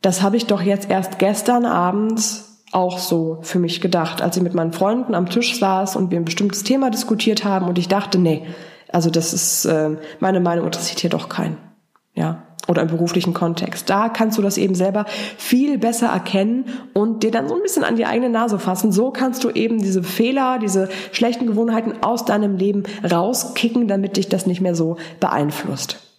Das 0.00 0.22
habe 0.22 0.36
ich 0.36 0.46
doch 0.46 0.62
jetzt 0.62 0.88
erst 0.90 1.18
gestern 1.18 1.66
Abend 1.66 2.22
auch 2.72 2.98
so 2.98 3.38
für 3.42 3.58
mich 3.58 3.80
gedacht, 3.80 4.22
als 4.22 4.36
ich 4.36 4.42
mit 4.42 4.54
meinen 4.54 4.72
Freunden 4.72 5.14
am 5.14 5.28
Tisch 5.28 5.58
saß 5.58 5.96
und 5.96 6.10
wir 6.10 6.18
ein 6.18 6.24
bestimmtes 6.24 6.62
Thema 6.62 6.90
diskutiert 6.90 7.44
haben 7.44 7.66
und 7.66 7.78
ich 7.78 7.88
dachte, 7.88 8.18
nee, 8.18 8.46
also 8.88 9.10
das 9.10 9.32
ist, 9.32 9.64
äh, 9.64 9.96
meine 10.20 10.40
Meinung 10.40 10.66
interessiert 10.66 11.00
hier 11.00 11.10
doch 11.10 11.28
keinen. 11.28 11.58
Ja, 12.14 12.42
oder 12.70 12.82
im 12.82 12.88
beruflichen 12.88 13.34
Kontext. 13.34 13.90
Da 13.90 14.08
kannst 14.08 14.38
du 14.38 14.42
das 14.42 14.56
eben 14.56 14.76
selber 14.76 15.04
viel 15.36 15.76
besser 15.76 16.06
erkennen 16.06 16.66
und 16.94 17.24
dir 17.24 17.32
dann 17.32 17.48
so 17.48 17.56
ein 17.56 17.62
bisschen 17.62 17.82
an 17.82 17.96
die 17.96 18.06
eigene 18.06 18.30
Nase 18.30 18.60
fassen. 18.60 18.92
So 18.92 19.10
kannst 19.10 19.42
du 19.42 19.50
eben 19.50 19.82
diese 19.82 20.04
Fehler, 20.04 20.60
diese 20.60 20.88
schlechten 21.10 21.48
Gewohnheiten 21.48 21.94
aus 22.02 22.24
deinem 22.24 22.56
Leben 22.56 22.84
rauskicken, 23.10 23.88
damit 23.88 24.16
dich 24.16 24.28
das 24.28 24.46
nicht 24.46 24.60
mehr 24.60 24.76
so 24.76 24.96
beeinflusst. 25.18 26.09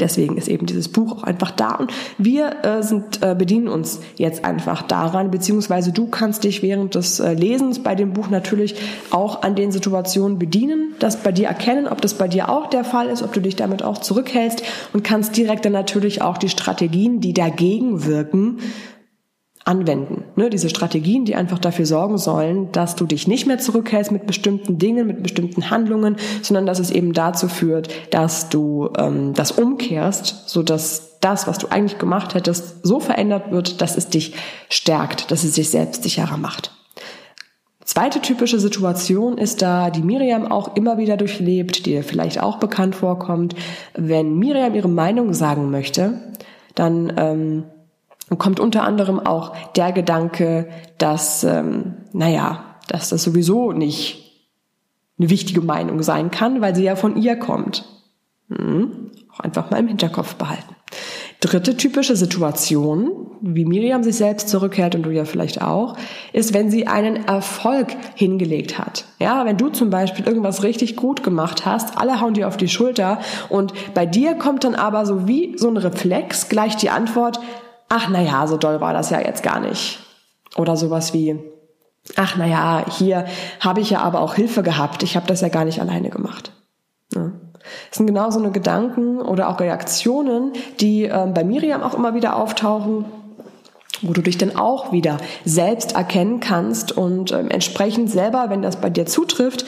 Deswegen 0.00 0.36
ist 0.36 0.48
eben 0.48 0.66
dieses 0.66 0.88
Buch 0.88 1.12
auch 1.12 1.22
einfach 1.22 1.50
da. 1.50 1.74
Und 1.76 1.92
wir 2.18 2.64
äh, 2.64 2.82
sind, 2.82 3.22
äh, 3.22 3.34
bedienen 3.34 3.68
uns 3.68 4.00
jetzt 4.16 4.44
einfach 4.44 4.82
daran, 4.82 5.30
beziehungsweise 5.30 5.92
du 5.92 6.06
kannst 6.06 6.44
dich 6.44 6.62
während 6.62 6.94
des 6.94 7.20
äh, 7.20 7.32
Lesens 7.34 7.82
bei 7.82 7.94
dem 7.94 8.12
Buch 8.12 8.28
natürlich 8.28 8.74
auch 9.10 9.42
an 9.42 9.54
den 9.54 9.72
Situationen 9.72 10.38
bedienen, 10.38 10.94
das 10.98 11.22
bei 11.22 11.32
dir 11.32 11.48
erkennen, 11.48 11.86
ob 11.86 12.00
das 12.00 12.14
bei 12.14 12.28
dir 12.28 12.48
auch 12.48 12.68
der 12.68 12.84
Fall 12.84 13.08
ist, 13.08 13.22
ob 13.22 13.32
du 13.32 13.40
dich 13.40 13.56
damit 13.56 13.82
auch 13.82 13.98
zurückhältst 13.98 14.62
und 14.92 15.04
kannst 15.04 15.36
direkt 15.36 15.64
dann 15.64 15.72
natürlich 15.72 16.22
auch 16.22 16.38
die 16.38 16.48
Strategien, 16.48 17.20
die 17.20 17.32
dagegen 17.32 18.04
wirken, 18.04 18.58
anwenden. 19.64 20.24
Ne, 20.36 20.50
diese 20.50 20.68
Strategien, 20.68 21.24
die 21.24 21.34
einfach 21.34 21.58
dafür 21.58 21.86
sorgen 21.86 22.18
sollen, 22.18 22.70
dass 22.72 22.96
du 22.96 23.06
dich 23.06 23.26
nicht 23.26 23.46
mehr 23.46 23.58
zurückhältst 23.58 24.12
mit 24.12 24.26
bestimmten 24.26 24.78
Dingen, 24.78 25.06
mit 25.06 25.22
bestimmten 25.22 25.70
Handlungen, 25.70 26.16
sondern 26.42 26.66
dass 26.66 26.78
es 26.78 26.90
eben 26.90 27.12
dazu 27.14 27.48
führt, 27.48 27.88
dass 28.10 28.50
du 28.50 28.90
ähm, 28.98 29.32
das 29.32 29.52
umkehrst, 29.52 30.48
so 30.48 30.62
dass 30.62 31.18
das, 31.20 31.46
was 31.46 31.58
du 31.58 31.68
eigentlich 31.68 31.98
gemacht 31.98 32.34
hättest, 32.34 32.84
so 32.84 33.00
verändert 33.00 33.50
wird, 33.50 33.80
dass 33.80 33.96
es 33.96 34.08
dich 34.08 34.34
stärkt, 34.68 35.30
dass 35.30 35.44
es 35.44 35.52
dich 35.52 35.70
selbstsicherer 35.70 36.36
macht. 36.36 36.72
Zweite 37.84 38.20
typische 38.20 38.58
Situation 38.58 39.38
ist 39.38 39.62
da, 39.62 39.90
die 39.90 40.02
Miriam 40.02 40.50
auch 40.50 40.74
immer 40.74 40.98
wieder 40.98 41.16
durchlebt, 41.16 41.78
die 41.78 41.90
dir 41.90 42.02
vielleicht 42.02 42.42
auch 42.42 42.58
bekannt 42.58 42.94
vorkommt. 42.94 43.54
Wenn 43.94 44.38
Miriam 44.38 44.74
ihre 44.74 44.88
Meinung 44.88 45.32
sagen 45.34 45.70
möchte, 45.70 46.32
dann 46.74 47.12
ähm, 47.16 47.64
und 48.30 48.38
kommt 48.38 48.60
unter 48.60 48.84
anderem 48.84 49.20
auch 49.20 49.54
der 49.72 49.92
Gedanke, 49.92 50.68
dass, 50.98 51.44
ähm, 51.44 51.96
naja, 52.12 52.76
dass 52.88 53.10
das 53.10 53.22
sowieso 53.22 53.72
nicht 53.72 54.24
eine 55.18 55.30
wichtige 55.30 55.60
Meinung 55.60 56.02
sein 56.02 56.30
kann, 56.30 56.60
weil 56.60 56.74
sie 56.74 56.84
ja 56.84 56.96
von 56.96 57.16
ihr 57.16 57.36
kommt. 57.36 57.84
Hm, 58.48 59.12
auch 59.32 59.40
einfach 59.40 59.70
mal 59.70 59.78
im 59.78 59.88
Hinterkopf 59.88 60.34
behalten. 60.34 60.74
Dritte 61.40 61.76
typische 61.76 62.16
Situation, 62.16 63.36
wie 63.42 63.66
Miriam 63.66 64.02
sich 64.02 64.16
selbst 64.16 64.48
zurückhält 64.48 64.94
und 64.94 65.02
du 65.02 65.10
ja 65.10 65.26
vielleicht 65.26 65.60
auch, 65.60 65.96
ist, 66.32 66.54
wenn 66.54 66.70
sie 66.70 66.86
einen 66.86 67.16
Erfolg 67.26 67.88
hingelegt 68.14 68.78
hat. 68.78 69.04
Ja, 69.18 69.44
wenn 69.44 69.58
du 69.58 69.68
zum 69.68 69.90
Beispiel 69.90 70.26
irgendwas 70.26 70.62
richtig 70.62 70.96
gut 70.96 71.22
gemacht 71.22 71.66
hast, 71.66 71.98
alle 71.98 72.20
hauen 72.20 72.34
dir 72.34 72.48
auf 72.48 72.56
die 72.56 72.68
Schulter 72.68 73.18
und 73.50 73.74
bei 73.92 74.06
dir 74.06 74.34
kommt 74.34 74.64
dann 74.64 74.74
aber 74.74 75.04
so 75.04 75.28
wie 75.28 75.58
so 75.58 75.68
ein 75.68 75.76
Reflex 75.76 76.48
gleich 76.48 76.76
die 76.76 76.90
Antwort, 76.90 77.40
ach 77.94 78.08
naja, 78.08 78.46
so 78.48 78.56
doll 78.56 78.80
war 78.80 78.92
das 78.92 79.10
ja 79.10 79.20
jetzt 79.20 79.44
gar 79.44 79.60
nicht. 79.60 80.00
Oder 80.56 80.76
sowas 80.76 81.14
wie, 81.14 81.38
ach 82.16 82.36
naja, 82.36 82.84
hier 82.90 83.24
habe 83.60 83.80
ich 83.80 83.90
ja 83.90 84.00
aber 84.00 84.20
auch 84.20 84.34
Hilfe 84.34 84.64
gehabt, 84.64 85.04
ich 85.04 85.14
habe 85.14 85.28
das 85.28 85.40
ja 85.40 85.48
gar 85.48 85.64
nicht 85.64 85.80
alleine 85.80 86.10
gemacht. 86.10 86.52
Ja. 87.14 87.30
Das 87.88 87.98
sind 87.98 88.06
genau 88.06 88.30
so 88.30 88.40
eine 88.40 88.50
Gedanken 88.50 89.20
oder 89.20 89.48
auch 89.48 89.60
Reaktionen, 89.60 90.52
die 90.80 91.04
ähm, 91.04 91.32
bei 91.32 91.44
Miriam 91.44 91.82
auch 91.82 91.94
immer 91.94 92.14
wieder 92.14 92.36
auftauchen, 92.36 93.06
wo 94.02 94.12
du 94.12 94.20
dich 94.20 94.36
dann 94.36 94.56
auch 94.56 94.92
wieder 94.92 95.16
selbst 95.44 95.94
erkennen 95.94 96.40
kannst 96.40 96.92
und 96.92 97.32
ähm, 97.32 97.48
entsprechend 97.48 98.10
selber, 98.10 98.50
wenn 98.50 98.60
das 98.60 98.76
bei 98.76 98.90
dir 98.90 99.06
zutrifft, 99.06 99.64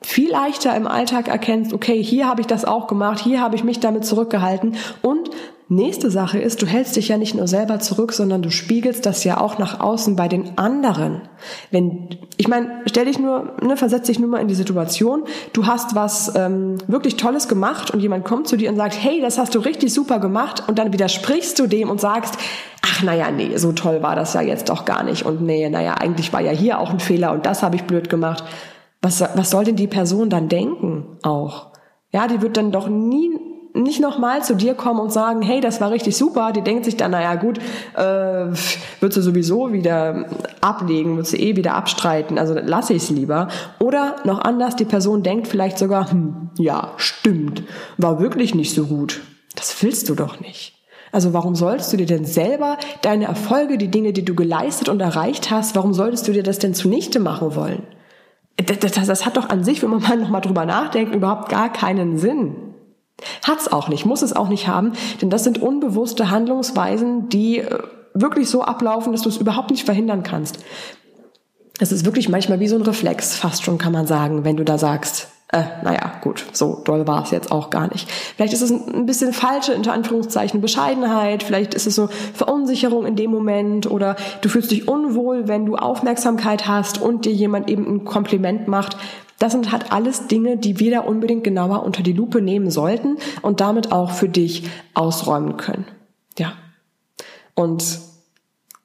viel 0.00 0.30
leichter 0.30 0.74
im 0.76 0.86
Alltag 0.86 1.28
erkennst, 1.28 1.72
okay, 1.72 2.02
hier 2.02 2.28
habe 2.28 2.40
ich 2.40 2.46
das 2.46 2.64
auch 2.64 2.86
gemacht, 2.86 3.20
hier 3.20 3.40
habe 3.40 3.56
ich 3.56 3.64
mich 3.64 3.80
damit 3.80 4.04
zurückgehalten 4.06 4.76
und 5.02 5.30
Nächste 5.68 6.10
Sache 6.10 6.38
ist, 6.38 6.60
du 6.60 6.66
hältst 6.66 6.94
dich 6.94 7.08
ja 7.08 7.16
nicht 7.16 7.34
nur 7.34 7.48
selber 7.48 7.80
zurück, 7.80 8.12
sondern 8.12 8.42
du 8.42 8.50
spiegelst 8.50 9.06
das 9.06 9.24
ja 9.24 9.40
auch 9.40 9.58
nach 9.58 9.80
außen 9.80 10.14
bei 10.14 10.28
den 10.28 10.58
anderen. 10.58 11.22
Wenn, 11.70 12.10
ich 12.36 12.48
meine, 12.48 12.82
stell 12.84 13.06
dich 13.06 13.18
nur, 13.18 13.54
ne, 13.62 13.78
versetz 13.78 14.06
dich 14.06 14.18
nur 14.18 14.28
mal 14.28 14.42
in 14.42 14.48
die 14.48 14.54
Situation, 14.54 15.24
du 15.54 15.66
hast 15.66 15.94
was 15.94 16.34
ähm, 16.36 16.76
wirklich 16.86 17.16
Tolles 17.16 17.48
gemacht 17.48 17.90
und 17.90 18.00
jemand 18.00 18.26
kommt 18.26 18.46
zu 18.46 18.58
dir 18.58 18.68
und 18.68 18.76
sagt, 18.76 19.02
hey, 19.02 19.22
das 19.22 19.38
hast 19.38 19.54
du 19.54 19.58
richtig 19.60 19.94
super 19.94 20.18
gemacht 20.18 20.62
und 20.68 20.78
dann 20.78 20.92
widersprichst 20.92 21.58
du 21.58 21.66
dem 21.66 21.88
und 21.88 21.98
sagst, 21.98 22.36
ach 22.82 23.02
naja, 23.02 23.30
nee, 23.30 23.56
so 23.56 23.72
toll 23.72 24.02
war 24.02 24.16
das 24.16 24.34
ja 24.34 24.42
jetzt 24.42 24.68
doch 24.68 24.84
gar 24.84 25.02
nicht 25.02 25.24
und 25.24 25.40
nee, 25.40 25.66
naja, 25.70 25.94
eigentlich 25.94 26.30
war 26.34 26.42
ja 26.42 26.52
hier 26.52 26.78
auch 26.78 26.90
ein 26.90 27.00
Fehler 27.00 27.32
und 27.32 27.46
das 27.46 27.62
habe 27.62 27.76
ich 27.76 27.84
blöd 27.84 28.10
gemacht. 28.10 28.44
Was, 29.00 29.22
was 29.34 29.50
soll 29.50 29.64
denn 29.64 29.76
die 29.76 29.86
Person 29.86 30.28
dann 30.28 30.50
denken 30.50 31.18
auch? 31.22 31.68
Ja, 32.12 32.26
die 32.28 32.42
wird 32.42 32.58
dann 32.58 32.70
doch 32.70 32.86
nie 32.86 33.30
nicht 33.74 34.00
nochmal 34.00 34.42
zu 34.44 34.54
dir 34.54 34.74
kommen 34.74 35.00
und 35.00 35.12
sagen, 35.12 35.42
hey, 35.42 35.60
das 35.60 35.80
war 35.80 35.90
richtig 35.90 36.16
super, 36.16 36.52
die 36.52 36.62
denkt 36.62 36.84
sich 36.84 36.96
dann, 36.96 37.10
naja 37.10 37.34
gut, 37.34 37.58
äh, 37.96 38.46
wird 39.00 39.12
sie 39.12 39.20
sowieso 39.20 39.72
wieder 39.72 40.26
ablegen, 40.60 41.16
wird 41.16 41.26
sie 41.26 41.38
eh 41.38 41.56
wieder 41.56 41.74
abstreiten, 41.74 42.38
also 42.38 42.54
lasse 42.54 42.94
ich 42.94 43.02
es 43.02 43.10
lieber. 43.10 43.48
Oder 43.80 44.16
noch 44.24 44.40
anders, 44.40 44.76
die 44.76 44.84
Person 44.84 45.24
denkt 45.24 45.48
vielleicht 45.48 45.78
sogar, 45.78 46.10
hm, 46.10 46.50
ja, 46.56 46.92
stimmt, 46.98 47.64
war 47.98 48.20
wirklich 48.20 48.54
nicht 48.54 48.74
so 48.74 48.86
gut. 48.86 49.22
Das 49.56 49.82
willst 49.82 50.08
du 50.08 50.14
doch 50.14 50.40
nicht. 50.40 50.74
Also 51.10 51.32
warum 51.32 51.56
sollst 51.56 51.92
du 51.92 51.96
dir 51.96 52.06
denn 52.06 52.24
selber 52.24 52.76
deine 53.02 53.26
Erfolge, 53.26 53.76
die 53.76 53.90
Dinge, 53.90 54.12
die 54.12 54.24
du 54.24 54.34
geleistet 54.34 54.88
und 54.88 55.00
erreicht 55.00 55.50
hast, 55.50 55.74
warum 55.74 55.94
solltest 55.94 56.26
du 56.28 56.32
dir 56.32 56.42
das 56.44 56.60
denn 56.60 56.74
zunichte 56.74 57.18
machen 57.18 57.56
wollen? 57.56 57.82
Das, 58.56 58.78
das, 58.78 59.06
das 59.06 59.26
hat 59.26 59.36
doch 59.36 59.48
an 59.48 59.64
sich, 59.64 59.82
wenn 59.82 59.90
man 59.90 60.02
mal 60.02 60.16
nochmal 60.16 60.40
drüber 60.40 60.64
nachdenkt, 60.64 61.12
überhaupt 61.14 61.48
gar 61.48 61.72
keinen 61.72 62.18
Sinn. 62.18 62.63
Hat's 63.46 63.68
auch 63.68 63.88
nicht, 63.88 64.06
muss 64.06 64.22
es 64.22 64.34
auch 64.34 64.48
nicht 64.48 64.68
haben, 64.68 64.92
denn 65.20 65.30
das 65.30 65.44
sind 65.44 65.60
unbewusste 65.60 66.30
Handlungsweisen, 66.30 67.28
die 67.28 67.58
äh, 67.58 67.78
wirklich 68.14 68.48
so 68.48 68.62
ablaufen, 68.62 69.12
dass 69.12 69.22
du 69.22 69.28
es 69.28 69.36
überhaupt 69.36 69.70
nicht 69.70 69.84
verhindern 69.84 70.22
kannst. 70.22 70.58
Es 71.80 71.90
ist 71.90 72.04
wirklich 72.04 72.28
manchmal 72.28 72.60
wie 72.60 72.68
so 72.68 72.76
ein 72.76 72.82
Reflex, 72.82 73.34
fast 73.36 73.64
schon 73.64 73.78
kann 73.78 73.92
man 73.92 74.06
sagen, 74.06 74.44
wenn 74.44 74.56
du 74.56 74.64
da 74.64 74.78
sagst, 74.78 75.28
äh, 75.54 75.62
naja, 75.82 76.14
gut, 76.20 76.44
so 76.52 76.82
doll 76.84 77.06
war 77.06 77.22
es 77.22 77.30
jetzt 77.30 77.52
auch 77.52 77.70
gar 77.70 77.88
nicht. 77.88 78.10
Vielleicht 78.10 78.54
ist 78.54 78.62
es 78.62 78.70
ein 78.70 79.06
bisschen 79.06 79.32
falsche, 79.32 79.74
unter 79.76 79.92
Anführungszeichen, 79.92 80.60
Bescheidenheit, 80.60 81.42
vielleicht 81.42 81.74
ist 81.74 81.86
es 81.86 81.94
so 81.94 82.08
Verunsicherung 82.34 83.06
in 83.06 83.14
dem 83.14 83.30
Moment 83.30 83.88
oder 83.88 84.16
du 84.40 84.48
fühlst 84.48 84.70
dich 84.70 84.88
unwohl, 84.88 85.46
wenn 85.46 85.66
du 85.66 85.76
Aufmerksamkeit 85.76 86.66
hast 86.66 87.00
und 87.00 87.24
dir 87.24 87.32
jemand 87.32 87.68
eben 87.68 87.86
ein 87.86 88.04
Kompliment 88.04 88.68
macht, 88.68 88.96
das 89.38 89.52
sind 89.52 89.72
halt 89.72 89.92
alles 89.92 90.26
Dinge, 90.26 90.56
die 90.56 90.78
wir 90.78 90.90
da 90.90 91.00
unbedingt 91.00 91.44
genauer 91.44 91.82
unter 91.82 92.02
die 92.02 92.12
Lupe 92.12 92.40
nehmen 92.40 92.70
sollten 92.70 93.16
und 93.42 93.60
damit 93.60 93.92
auch 93.92 94.10
für 94.10 94.28
dich 94.28 94.64
ausräumen 94.94 95.56
können. 95.56 95.86
Ja. 96.38 96.52
Und 97.54 97.98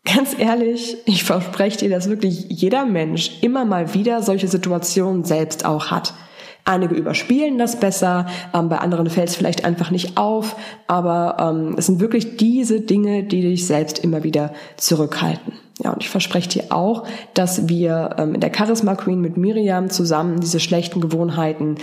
ganz 0.05 0.37
ehrlich, 0.37 0.97
ich 1.05 1.23
verspreche 1.23 1.79
dir, 1.79 1.89
dass 1.89 2.09
wirklich 2.09 2.45
jeder 2.49 2.85
Mensch 2.85 3.41
immer 3.41 3.65
mal 3.65 3.93
wieder 3.93 4.23
solche 4.23 4.47
Situationen 4.47 5.23
selbst 5.23 5.65
auch 5.65 5.91
hat. 5.91 6.13
Einige 6.65 6.93
überspielen 6.93 7.57
das 7.57 7.79
besser, 7.79 8.27
ähm, 8.53 8.69
bei 8.69 8.77
anderen 8.77 9.09
fällt 9.09 9.29
es 9.29 9.35
vielleicht 9.35 9.65
einfach 9.65 9.91
nicht 9.91 10.17
auf, 10.17 10.55
aber 10.87 11.37
ähm, 11.39 11.75
es 11.77 11.87
sind 11.87 11.99
wirklich 11.99 12.37
diese 12.37 12.81
Dinge, 12.81 13.23
die 13.23 13.41
dich 13.41 13.65
selbst 13.65 13.99
immer 13.99 14.23
wieder 14.23 14.53
zurückhalten. 14.77 15.53
Ja, 15.81 15.93
und 15.93 16.03
ich 16.03 16.09
verspreche 16.09 16.49
dir 16.49 16.63
auch, 16.71 17.07
dass 17.33 17.69
wir 17.69 18.15
ähm, 18.17 18.35
in 18.35 18.41
der 18.41 18.51
Charisma 18.53 18.95
Queen 18.95 19.21
mit 19.21 19.37
Miriam 19.37 19.89
zusammen 19.89 20.41
diese 20.41 20.59
schlechten 20.59 20.99
Gewohnheiten 20.99 21.75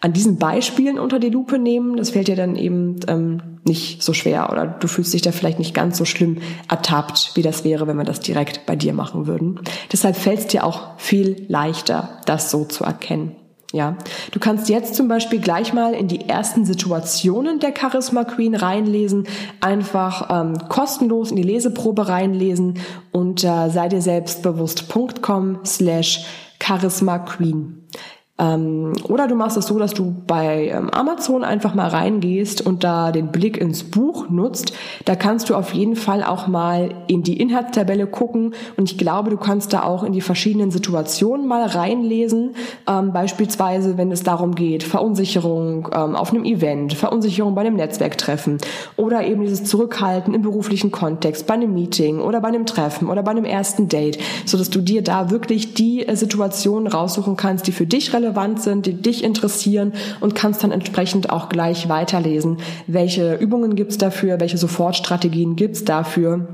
an 0.00 0.12
diesen 0.12 0.38
Beispielen 0.38 0.98
unter 0.98 1.20
die 1.20 1.30
Lupe 1.30 1.60
nehmen. 1.60 1.96
Das 1.96 2.10
fällt 2.10 2.26
dir 2.26 2.34
dann 2.34 2.56
eben 2.56 2.98
ähm, 3.06 3.60
nicht 3.64 4.02
so 4.02 4.12
schwer 4.12 4.50
oder 4.50 4.66
du 4.66 4.88
fühlst 4.88 5.14
dich 5.14 5.22
da 5.22 5.30
vielleicht 5.30 5.60
nicht 5.60 5.72
ganz 5.72 5.96
so 5.96 6.04
schlimm 6.04 6.38
ertappt, 6.68 7.30
wie 7.34 7.42
das 7.42 7.62
wäre, 7.62 7.86
wenn 7.86 7.96
wir 7.96 8.04
das 8.04 8.18
direkt 8.18 8.66
bei 8.66 8.74
dir 8.74 8.92
machen 8.92 9.28
würden. 9.28 9.60
Deshalb 9.92 10.16
fällt 10.16 10.40
es 10.40 10.46
dir 10.48 10.64
auch 10.64 10.98
viel 10.98 11.46
leichter, 11.48 12.20
das 12.26 12.50
so 12.50 12.64
zu 12.64 12.82
erkennen. 12.82 13.36
Ja, 13.74 13.96
du 14.30 14.38
kannst 14.38 14.68
jetzt 14.68 14.94
zum 14.94 15.08
Beispiel 15.08 15.40
gleich 15.40 15.72
mal 15.72 15.94
in 15.94 16.06
die 16.06 16.28
ersten 16.28 16.64
Situationen 16.64 17.58
der 17.58 17.74
Charisma 17.76 18.22
Queen 18.22 18.54
reinlesen, 18.54 19.26
einfach 19.60 20.30
ähm, 20.30 20.68
kostenlos 20.68 21.32
in 21.32 21.36
die 21.38 21.42
Leseprobe 21.42 22.06
reinlesen 22.06 22.78
unter 23.10 23.70
sei 23.70 23.88
dir 23.88 24.00
selbstbewusst.com 24.00 25.58
slash 25.64 26.24
Charisma 26.62 27.18
Queen. 27.18 27.88
Ähm, 28.36 28.94
oder 29.04 29.28
du 29.28 29.36
machst 29.36 29.56
es 29.56 29.66
so, 29.66 29.78
dass 29.78 29.94
du 29.94 30.12
bei 30.26 30.66
ähm, 30.68 30.90
Amazon 30.90 31.44
einfach 31.44 31.76
mal 31.76 31.86
reingehst 31.86 32.66
und 32.66 32.82
da 32.82 33.12
den 33.12 33.28
Blick 33.28 33.56
ins 33.56 33.84
Buch 33.84 34.28
nutzt. 34.28 34.72
Da 35.04 35.14
kannst 35.14 35.50
du 35.50 35.54
auf 35.54 35.72
jeden 35.72 35.94
Fall 35.94 36.24
auch 36.24 36.48
mal 36.48 36.94
in 37.06 37.22
die 37.22 37.40
Inhaltstabelle 37.40 38.08
gucken 38.08 38.54
und 38.76 38.90
ich 38.90 38.98
glaube, 38.98 39.30
du 39.30 39.36
kannst 39.36 39.72
da 39.72 39.84
auch 39.84 40.02
in 40.02 40.12
die 40.12 40.20
verschiedenen 40.20 40.72
Situationen 40.72 41.46
mal 41.46 41.62
reinlesen. 41.64 42.56
Ähm, 42.88 43.12
beispielsweise, 43.12 43.98
wenn 43.98 44.10
es 44.10 44.24
darum 44.24 44.56
geht, 44.56 44.82
Verunsicherung 44.82 45.90
ähm, 45.94 46.16
auf 46.16 46.32
einem 46.32 46.44
Event, 46.44 46.94
Verunsicherung 46.94 47.54
bei 47.54 47.60
einem 47.60 47.76
Netzwerktreffen 47.76 48.58
oder 48.96 49.24
eben 49.24 49.42
dieses 49.42 49.62
Zurückhalten 49.62 50.34
im 50.34 50.42
beruflichen 50.42 50.90
Kontext, 50.90 51.46
bei 51.46 51.54
einem 51.54 51.72
Meeting 51.72 52.18
oder 52.18 52.40
bei 52.40 52.48
einem 52.48 52.66
Treffen 52.66 53.08
oder 53.08 53.22
bei 53.22 53.30
einem 53.30 53.44
ersten 53.44 53.88
Date, 53.88 54.18
so 54.44 54.58
dass 54.58 54.70
du 54.70 54.80
dir 54.80 55.02
da 55.02 55.30
wirklich 55.30 55.74
die 55.74 56.04
äh, 56.04 56.16
Situationen 56.16 56.88
raussuchen 56.88 57.36
kannst, 57.36 57.68
die 57.68 57.72
für 57.72 57.86
dich 57.86 58.12
relevant 58.12 58.23
relevant 58.24 58.60
sind, 58.60 58.86
die 58.86 58.94
dich 58.94 59.22
interessieren 59.22 59.92
und 60.20 60.34
kannst 60.34 60.62
dann 60.64 60.72
entsprechend 60.72 61.30
auch 61.30 61.48
gleich 61.48 61.88
weiterlesen, 61.88 62.58
welche 62.86 63.34
Übungen 63.34 63.76
gibt's 63.76 63.98
dafür, 63.98 64.40
welche 64.40 64.58
Sofortstrategien 64.58 65.56
gibt's 65.56 65.84
dafür? 65.84 66.48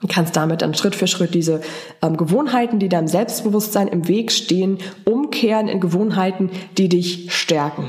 Du 0.00 0.08
kannst 0.08 0.34
damit 0.34 0.62
dann 0.62 0.74
Schritt 0.74 0.96
für 0.96 1.06
Schritt 1.06 1.32
diese 1.32 1.60
ähm, 2.02 2.16
Gewohnheiten, 2.16 2.80
die 2.80 2.88
deinem 2.88 3.06
Selbstbewusstsein 3.06 3.86
im 3.86 4.08
Weg 4.08 4.32
stehen, 4.32 4.78
umkehren 5.04 5.68
in 5.68 5.78
Gewohnheiten, 5.78 6.50
die 6.76 6.88
dich 6.88 7.32
stärken. 7.32 7.88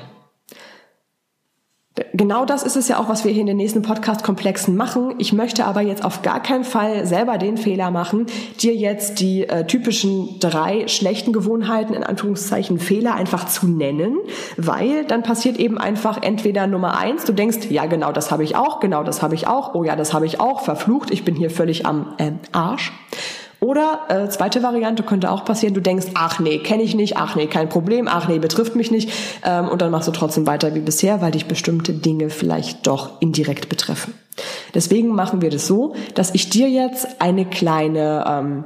Genau 2.13 2.43
das 2.43 2.63
ist 2.63 2.75
es 2.75 2.88
ja 2.88 2.97
auch, 2.97 3.07
was 3.07 3.23
wir 3.23 3.31
hier 3.31 3.41
in 3.41 3.47
den 3.47 3.57
nächsten 3.57 3.83
Podcast-Komplexen 3.83 4.75
machen. 4.75 5.13
Ich 5.19 5.31
möchte 5.31 5.65
aber 5.65 5.81
jetzt 5.81 6.03
auf 6.03 6.23
gar 6.23 6.41
keinen 6.41 6.63
Fall 6.63 7.05
selber 7.05 7.38
den 7.38 7.55
Fehler 7.55 7.91
machen, 7.91 8.25
dir 8.59 8.73
jetzt 8.73 9.19
die 9.19 9.47
äh, 9.47 9.67
typischen 9.67 10.39
drei 10.39 10.88
schlechten 10.88 11.33
Gewohnheiten, 11.33 11.93
in 11.93 12.03
Anführungszeichen 12.03 12.79
Fehler, 12.79 13.13
einfach 13.13 13.45
zu 13.45 13.67
nennen, 13.67 14.17
weil 14.57 15.05
dann 15.05 15.21
passiert 15.21 15.57
eben 15.57 15.77
einfach 15.77 16.23
entweder 16.23 16.65
Nummer 16.65 16.97
eins, 16.97 17.25
du 17.25 17.33
denkst, 17.33 17.67
ja 17.69 17.85
genau, 17.85 18.12
das 18.12 18.31
habe 18.31 18.43
ich 18.43 18.55
auch, 18.55 18.79
genau, 18.79 19.03
das 19.03 19.21
habe 19.21 19.35
ich 19.35 19.45
auch, 19.45 19.75
oh 19.75 19.83
ja, 19.83 19.95
das 19.95 20.15
habe 20.15 20.25
ich 20.25 20.39
auch, 20.39 20.62
verflucht, 20.62 21.12
ich 21.12 21.23
bin 21.23 21.35
hier 21.35 21.51
völlig 21.51 21.85
am 21.85 22.15
äh, 22.17 22.31
Arsch. 22.53 22.91
Oder 23.63 24.01
äh, 24.10 24.27
zweite 24.27 24.62
Variante 24.62 25.03
könnte 25.03 25.32
auch 25.32 25.46
passieren, 25.46 25.74
du 25.74 25.79
denkst, 25.79 26.08
ach 26.15 26.39
nee, 26.39 26.58
kenne 26.58 26.84
ich 26.84 26.96
nicht, 26.96 27.15
ach 27.15 27.38
nee, 27.38 27.48
kein 27.48 27.70
Problem, 27.70 28.10
ach 28.12 28.27
nee, 28.27 28.38
betrifft 28.38 28.75
mich 28.75 28.91
nicht. 28.91 29.10
Ähm, 29.46 29.70
und 29.70 29.82
dann 29.82 29.89
machst 29.89 30.10
du 30.10 30.12
trotzdem 30.12 30.46
weiter 30.46 30.75
wie 30.75 30.82
bisher, 30.82 31.22
weil 31.22 31.32
dich 31.32 31.46
bestimmte 31.46 31.93
Dinge 31.93 32.29
vielleicht 32.29 32.86
doch 32.88 33.22
indirekt 33.22 33.70
betreffen. 33.70 34.13
Deswegen 34.74 35.15
machen 35.15 35.41
wir 35.41 35.50
das 35.50 35.65
so, 35.65 35.96
dass 36.13 36.36
ich 36.36 36.50
dir 36.50 36.67
jetzt 36.67 37.22
eine 37.22 37.46
kleine 37.46 38.25
ähm, 38.27 38.63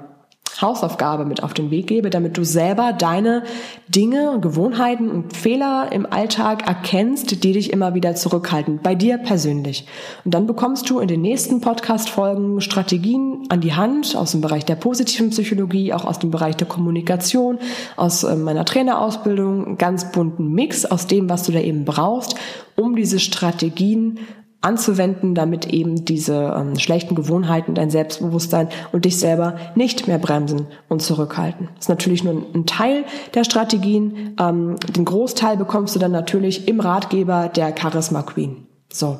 Hausaufgabe 0.62 1.26
mit 1.26 1.44
auf 1.44 1.54
den 1.54 1.72
Weg 1.72 1.88
gebe, 1.88 2.10
damit 2.10 2.38
du 2.38 2.44
selber 2.44 2.94
deine 2.94 3.44
Dinge, 3.88 4.40
Gewohnheiten 4.42 5.10
und 5.10 5.36
Fehler 5.36 5.90
im 5.92 6.06
Alltag 6.06 6.68
erkennst, 6.68 7.44
die 7.44 7.52
dich 7.52 7.72
immer 7.72 7.94
wieder 7.94 8.16
zurückhalten, 8.16 8.80
bei 8.82 8.96
dir 8.96 9.18
persönlich. 9.18 9.86
Und 10.26 10.34
dann 10.34 10.48
bekommst 10.48 10.90
du 10.90 11.00
in 11.00 11.08
den 11.08 11.22
nächsten 11.22 11.62
Podcast-Folgen 11.62 12.62
Strategien 12.62 13.44
an 13.50 13.62
die 13.62 13.74
Hand 13.74 14.16
aus 14.16 14.32
dem 14.32 14.42
Bereich 14.42 14.66
der 14.66 14.76
positiven 14.76 15.30
Psychologie, 15.30 15.94
auch 15.94 16.06
aus 16.06 16.20
dem 16.20 16.32
Bereich 16.32 16.56
der 16.56 16.68
Kommunikation, 16.68 17.60
aus 17.96 18.24
äh, 18.24 18.36
meiner 18.36 18.66
Trainerausbildung, 18.66 19.78
ganz 19.78 20.12
bunten 20.12 20.52
Mix 20.54 20.86
aus 20.86 21.08
dem, 21.08 21.30
was 21.30 21.44
du 21.44 21.52
da 21.52 21.60
eben 21.60 21.86
brauchst, 21.86 22.36
um 22.76 22.96
diese 22.96 23.20
Strategien 23.20 24.20
anzuwenden, 24.68 25.34
damit 25.34 25.66
eben 25.66 26.04
diese 26.04 26.54
ähm, 26.56 26.78
schlechten 26.78 27.16
Gewohnheiten, 27.16 27.74
dein 27.74 27.90
Selbstbewusstsein 27.90 28.68
und 28.92 29.06
dich 29.06 29.18
selber 29.18 29.56
nicht 29.76 30.08
mehr 30.08 30.20
bremsen 30.20 30.68
und 30.90 31.02
zurückhalten. 31.02 31.70
Das 31.76 31.86
ist 31.86 31.90
natürlich 31.90 32.24
nur 32.26 32.44
ein 32.54 32.66
Teil 32.66 33.06
der 33.34 33.46
Strategien. 33.46 34.36
Ähm, 34.40 34.76
den 34.96 35.06
Großteil 35.06 35.56
bekommst 35.56 35.96
du 35.96 36.00
dann 36.00 36.12
natürlich 36.12 36.68
im 36.68 36.82
Ratgeber 36.82 37.48
der 37.48 37.74
Charisma 37.76 38.24
Queen. 38.24 38.68
So. 38.92 39.20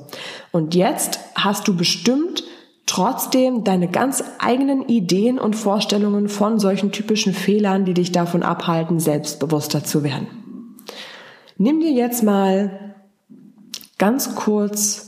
Und 0.52 0.76
jetzt 0.76 1.20
hast 1.36 1.68
du 1.68 1.78
bestimmt 1.78 2.44
trotzdem 2.86 3.64
deine 3.64 3.88
ganz 3.88 4.24
eigenen 4.40 4.88
Ideen 4.88 5.40
und 5.40 5.56
Vorstellungen 5.56 6.28
von 6.28 6.60
solchen 6.60 6.92
typischen 6.92 7.34
Fehlern, 7.34 7.86
die 7.86 7.94
dich 7.94 8.12
davon 8.12 8.44
abhalten, 8.44 9.00
selbstbewusster 9.00 9.84
zu 9.84 10.04
werden. 10.04 10.28
Nimm 11.58 11.80
dir 11.80 11.92
jetzt 11.92 12.24
mal 12.24 12.96
ganz 13.98 14.36
kurz 14.36 15.07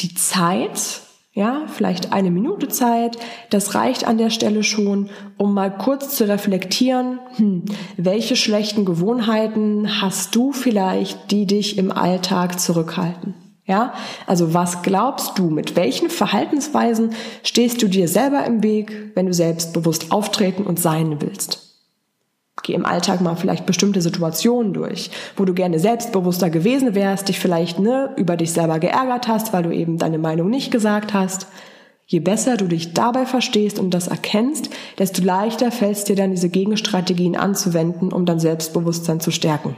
die 0.00 0.14
Zeit, 0.14 1.00
ja, 1.32 1.66
vielleicht 1.66 2.12
eine 2.12 2.30
Minute 2.30 2.68
Zeit, 2.68 3.16
das 3.50 3.74
reicht 3.74 4.06
an 4.06 4.18
der 4.18 4.30
Stelle 4.30 4.62
schon, 4.62 5.10
um 5.36 5.54
mal 5.54 5.70
kurz 5.70 6.16
zu 6.16 6.26
reflektieren, 6.28 7.18
hm, 7.36 7.64
welche 7.96 8.36
schlechten 8.36 8.84
Gewohnheiten 8.84 10.00
hast 10.00 10.34
du 10.34 10.52
vielleicht, 10.52 11.30
die 11.30 11.46
dich 11.46 11.78
im 11.78 11.92
Alltag 11.92 12.58
zurückhalten? 12.58 13.34
Ja, 13.66 13.94
also 14.26 14.54
was 14.54 14.82
glaubst 14.82 15.38
du, 15.38 15.50
mit 15.50 15.74
welchen 15.74 16.08
Verhaltensweisen 16.08 17.14
stehst 17.42 17.82
du 17.82 17.88
dir 17.88 18.06
selber 18.06 18.44
im 18.44 18.62
Weg, 18.62 19.10
wenn 19.16 19.26
du 19.26 19.34
selbstbewusst 19.34 20.12
auftreten 20.12 20.62
und 20.62 20.78
sein 20.78 21.20
willst? 21.20 21.65
Geh 22.62 22.72
im 22.72 22.86
Alltag 22.86 23.20
mal 23.20 23.36
vielleicht 23.36 23.66
bestimmte 23.66 24.00
Situationen 24.00 24.72
durch, 24.72 25.10
wo 25.36 25.44
du 25.44 25.54
gerne 25.54 25.78
selbstbewusster 25.78 26.50
gewesen 26.50 26.94
wärst, 26.94 27.28
dich 27.28 27.38
vielleicht 27.38 27.78
ne, 27.78 28.14
über 28.16 28.36
dich 28.36 28.52
selber 28.52 28.78
geärgert 28.78 29.28
hast, 29.28 29.52
weil 29.52 29.62
du 29.62 29.70
eben 29.70 29.98
deine 29.98 30.18
Meinung 30.18 30.48
nicht 30.50 30.70
gesagt 30.70 31.14
hast. 31.14 31.46
Je 32.06 32.20
besser 32.20 32.56
du 32.56 32.66
dich 32.66 32.94
dabei 32.94 33.26
verstehst 33.26 33.78
und 33.78 33.90
das 33.90 34.06
erkennst, 34.06 34.70
desto 34.98 35.22
leichter 35.22 35.72
fällt 35.72 35.96
es 35.96 36.04
dir 36.04 36.16
dann, 36.16 36.30
diese 36.30 36.48
Gegenstrategien 36.48 37.36
anzuwenden, 37.36 38.12
um 38.12 38.26
dein 38.26 38.38
Selbstbewusstsein 38.38 39.20
zu 39.20 39.32
stärken. 39.32 39.76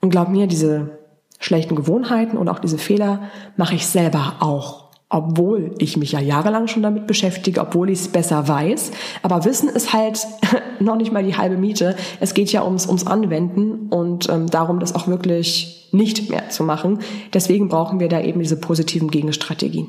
Und 0.00 0.10
glaub 0.10 0.28
mir, 0.28 0.46
diese 0.46 0.98
schlechten 1.38 1.76
Gewohnheiten 1.76 2.36
und 2.36 2.48
auch 2.48 2.58
diese 2.58 2.78
Fehler 2.78 3.30
mache 3.56 3.74
ich 3.74 3.86
selber 3.86 4.36
auch 4.40 4.91
obwohl 5.12 5.74
ich 5.78 5.98
mich 5.98 6.12
ja 6.12 6.20
jahrelang 6.20 6.68
schon 6.68 6.82
damit 6.82 7.06
beschäftige, 7.06 7.60
obwohl 7.60 7.90
ich 7.90 8.00
es 8.00 8.08
besser 8.08 8.48
weiß. 8.48 8.92
Aber 9.22 9.44
Wissen 9.44 9.68
ist 9.68 9.92
halt 9.92 10.26
noch 10.80 10.96
nicht 10.96 11.12
mal 11.12 11.22
die 11.22 11.36
halbe 11.36 11.58
Miete. 11.58 11.96
Es 12.18 12.32
geht 12.32 12.50
ja 12.50 12.64
ums, 12.64 12.86
ums 12.86 13.06
Anwenden 13.06 13.88
und 13.90 14.30
ähm, 14.30 14.48
darum, 14.48 14.80
das 14.80 14.94
auch 14.94 15.08
wirklich 15.08 15.88
nicht 15.92 16.30
mehr 16.30 16.48
zu 16.48 16.64
machen. 16.64 17.00
Deswegen 17.34 17.68
brauchen 17.68 18.00
wir 18.00 18.08
da 18.08 18.22
eben 18.22 18.40
diese 18.40 18.58
positiven 18.58 19.10
Gegenstrategien. 19.10 19.88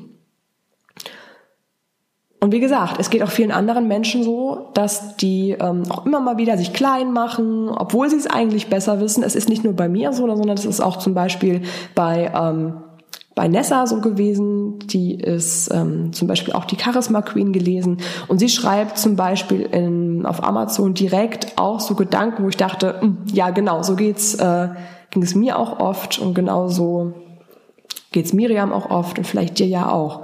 Und 2.42 2.52
wie 2.52 2.60
gesagt, 2.60 3.00
es 3.00 3.10
geht 3.10 3.24
auch 3.24 3.32
vielen 3.32 3.52
anderen 3.52 3.88
Menschen 3.88 4.22
so, 4.22 4.68
dass 4.74 5.16
die 5.16 5.52
ähm, 5.52 5.84
auch 5.90 6.06
immer 6.06 6.20
mal 6.20 6.36
wieder 6.36 6.58
sich 6.58 6.74
klein 6.74 7.14
machen, 7.14 7.70
obwohl 7.70 8.10
sie 8.10 8.18
es 8.18 8.28
eigentlich 8.28 8.68
besser 8.68 9.00
wissen. 9.00 9.24
Es 9.24 9.36
ist 9.36 9.48
nicht 9.48 9.64
nur 9.64 9.72
bei 9.72 9.88
mir 9.88 10.12
so, 10.12 10.28
sondern 10.28 10.58
es 10.58 10.66
ist 10.66 10.82
auch 10.82 10.98
zum 10.98 11.14
Beispiel 11.14 11.62
bei 11.96 12.30
ähm, 12.36 12.83
bei 13.36 13.48
Nessa 13.48 13.88
so 13.88 14.00
gewesen, 14.00 14.80
die 14.80 15.16
ist 15.16 15.74
ähm, 15.74 16.14
zum 16.14 16.28
Beispiel 16.28 16.54
auch 16.54 16.66
die 16.66 16.78
Charisma 16.78 17.22
Queen 17.22 17.52
gelesen. 17.52 17.98
Und 18.28 18.40
sie 18.40 18.50
schreibt 18.50 18.98
zum 18.98 19.16
Beispiel 19.16 19.62
in, 19.62 20.26
auf 20.26 20.44
Amazon 20.44 20.94
direkt 20.94 21.58
auch 21.58 21.80
so 21.80 21.96
Gedanken, 21.96 22.44
wo 22.44 22.50
ich 22.50 22.58
dachte, 22.58 22.96
mh, 22.96 23.02
hm, 23.02 23.18
ja 23.34 23.50
genau, 23.50 23.82
so 23.82 23.96
geht's, 23.96 24.36
äh, 24.36 24.70
ging 25.10 25.24
es 25.24 25.34
mir 25.34 25.58
auch 25.58 25.80
oft. 25.80 26.20
Und 26.20 26.36
genauso 26.36 27.14
geht's 28.12 28.34
Miriam 28.34 28.72
auch 28.72 28.90
oft 28.92 29.18
und 29.18 29.26
vielleicht 29.26 29.58
dir 29.60 29.68
ja 29.68 29.90
auch. 29.90 30.24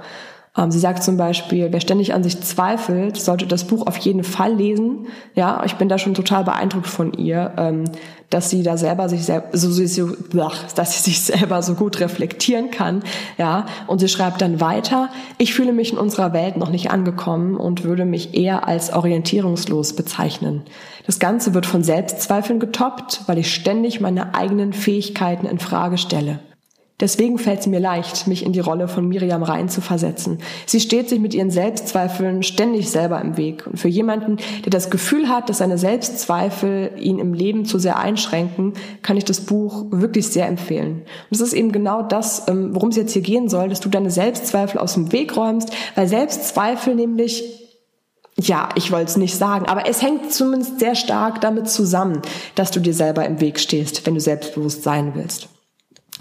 Ähm, 0.56 0.70
sie 0.72 0.80
sagt 0.80 1.02
zum 1.02 1.16
Beispiel, 1.16 1.68
wer 1.70 1.80
ständig 1.80 2.12
an 2.12 2.24
sich 2.24 2.40
zweifelt, 2.40 3.16
sollte 3.16 3.46
das 3.46 3.64
Buch 3.64 3.86
auf 3.86 3.96
jeden 3.98 4.24
Fall 4.24 4.54
lesen. 4.54 5.06
Ja, 5.34 5.62
ich 5.64 5.76
bin 5.76 5.88
da 5.88 5.96
schon 5.96 6.14
total 6.14 6.44
beeindruckt 6.44 6.88
von 6.88 7.12
ihr, 7.12 7.52
ähm, 7.56 7.84
dass 8.30 8.50
sie 8.50 8.62
da 8.62 8.76
selber 8.76 9.08
sich 9.08 9.24
selber, 9.24 9.48
so, 9.52 9.70
so, 9.70 10.12
dass 10.74 10.96
sie 10.96 11.10
sich 11.10 11.20
selber 11.24 11.62
so 11.62 11.74
gut 11.74 12.00
reflektieren 12.00 12.70
kann. 12.72 13.02
Ja, 13.38 13.66
und 13.86 14.00
sie 14.00 14.08
schreibt 14.08 14.42
dann 14.42 14.60
weiter, 14.60 15.08
ich 15.38 15.54
fühle 15.54 15.72
mich 15.72 15.92
in 15.92 15.98
unserer 15.98 16.32
Welt 16.32 16.56
noch 16.56 16.70
nicht 16.70 16.90
angekommen 16.90 17.56
und 17.56 17.84
würde 17.84 18.04
mich 18.04 18.34
eher 18.34 18.66
als 18.66 18.92
orientierungslos 18.92 19.94
bezeichnen. 19.94 20.62
Das 21.06 21.20
Ganze 21.20 21.54
wird 21.54 21.66
von 21.66 21.84
Selbstzweifeln 21.84 22.58
getoppt, 22.58 23.22
weil 23.26 23.38
ich 23.38 23.54
ständig 23.54 24.00
meine 24.00 24.34
eigenen 24.34 24.72
Fähigkeiten 24.72 25.46
in 25.46 25.58
Frage 25.58 25.98
stelle. 25.98 26.40
Deswegen 27.00 27.38
fällt 27.38 27.60
es 27.60 27.66
mir 27.66 27.80
leicht, 27.80 28.26
mich 28.26 28.44
in 28.44 28.52
die 28.52 28.60
Rolle 28.60 28.86
von 28.86 29.08
Miriam 29.08 29.42
rein 29.42 29.68
zu 29.68 29.80
versetzen. 29.80 30.38
Sie 30.66 30.80
steht 30.80 31.08
sich 31.08 31.18
mit 31.18 31.32
ihren 31.32 31.50
Selbstzweifeln 31.50 32.42
ständig 32.42 32.90
selber 32.90 33.20
im 33.20 33.36
Weg. 33.36 33.66
Und 33.66 33.78
für 33.78 33.88
jemanden, 33.88 34.36
der 34.64 34.70
das 34.70 34.90
Gefühl 34.90 35.28
hat, 35.28 35.48
dass 35.48 35.58
seine 35.58 35.78
Selbstzweifel 35.78 36.92
ihn 36.98 37.18
im 37.18 37.32
Leben 37.32 37.64
zu 37.64 37.78
sehr 37.78 37.98
einschränken, 37.98 38.74
kann 39.02 39.16
ich 39.16 39.24
das 39.24 39.40
Buch 39.40 39.86
wirklich 39.90 40.28
sehr 40.28 40.46
empfehlen. 40.46 41.02
Und 41.02 41.32
es 41.32 41.40
ist 41.40 41.54
eben 41.54 41.72
genau 41.72 42.02
das, 42.02 42.48
ähm, 42.48 42.74
worum 42.74 42.90
es 42.90 42.96
jetzt 42.96 43.12
hier 43.12 43.22
gehen 43.22 43.48
soll, 43.48 43.68
dass 43.68 43.80
du 43.80 43.88
deine 43.88 44.10
Selbstzweifel 44.10 44.78
aus 44.78 44.94
dem 44.94 45.12
Weg 45.12 45.36
räumst, 45.36 45.70
weil 45.94 46.06
Selbstzweifel 46.06 46.94
nämlich 46.94 47.42
ja, 48.38 48.70
ich 48.74 48.90
wollte 48.90 49.10
es 49.10 49.16
nicht 49.16 49.36
sagen, 49.36 49.66
aber 49.66 49.86
es 49.86 50.00
hängt 50.00 50.32
zumindest 50.32 50.80
sehr 50.80 50.94
stark 50.94 51.42
damit 51.42 51.68
zusammen, 51.68 52.22
dass 52.54 52.70
du 52.70 52.80
dir 52.80 52.94
selber 52.94 53.26
im 53.26 53.40
Weg 53.40 53.60
stehst, 53.60 54.06
wenn 54.06 54.14
du 54.14 54.20
selbstbewusst 54.20 54.82
sein 54.82 55.12
willst. 55.14 55.48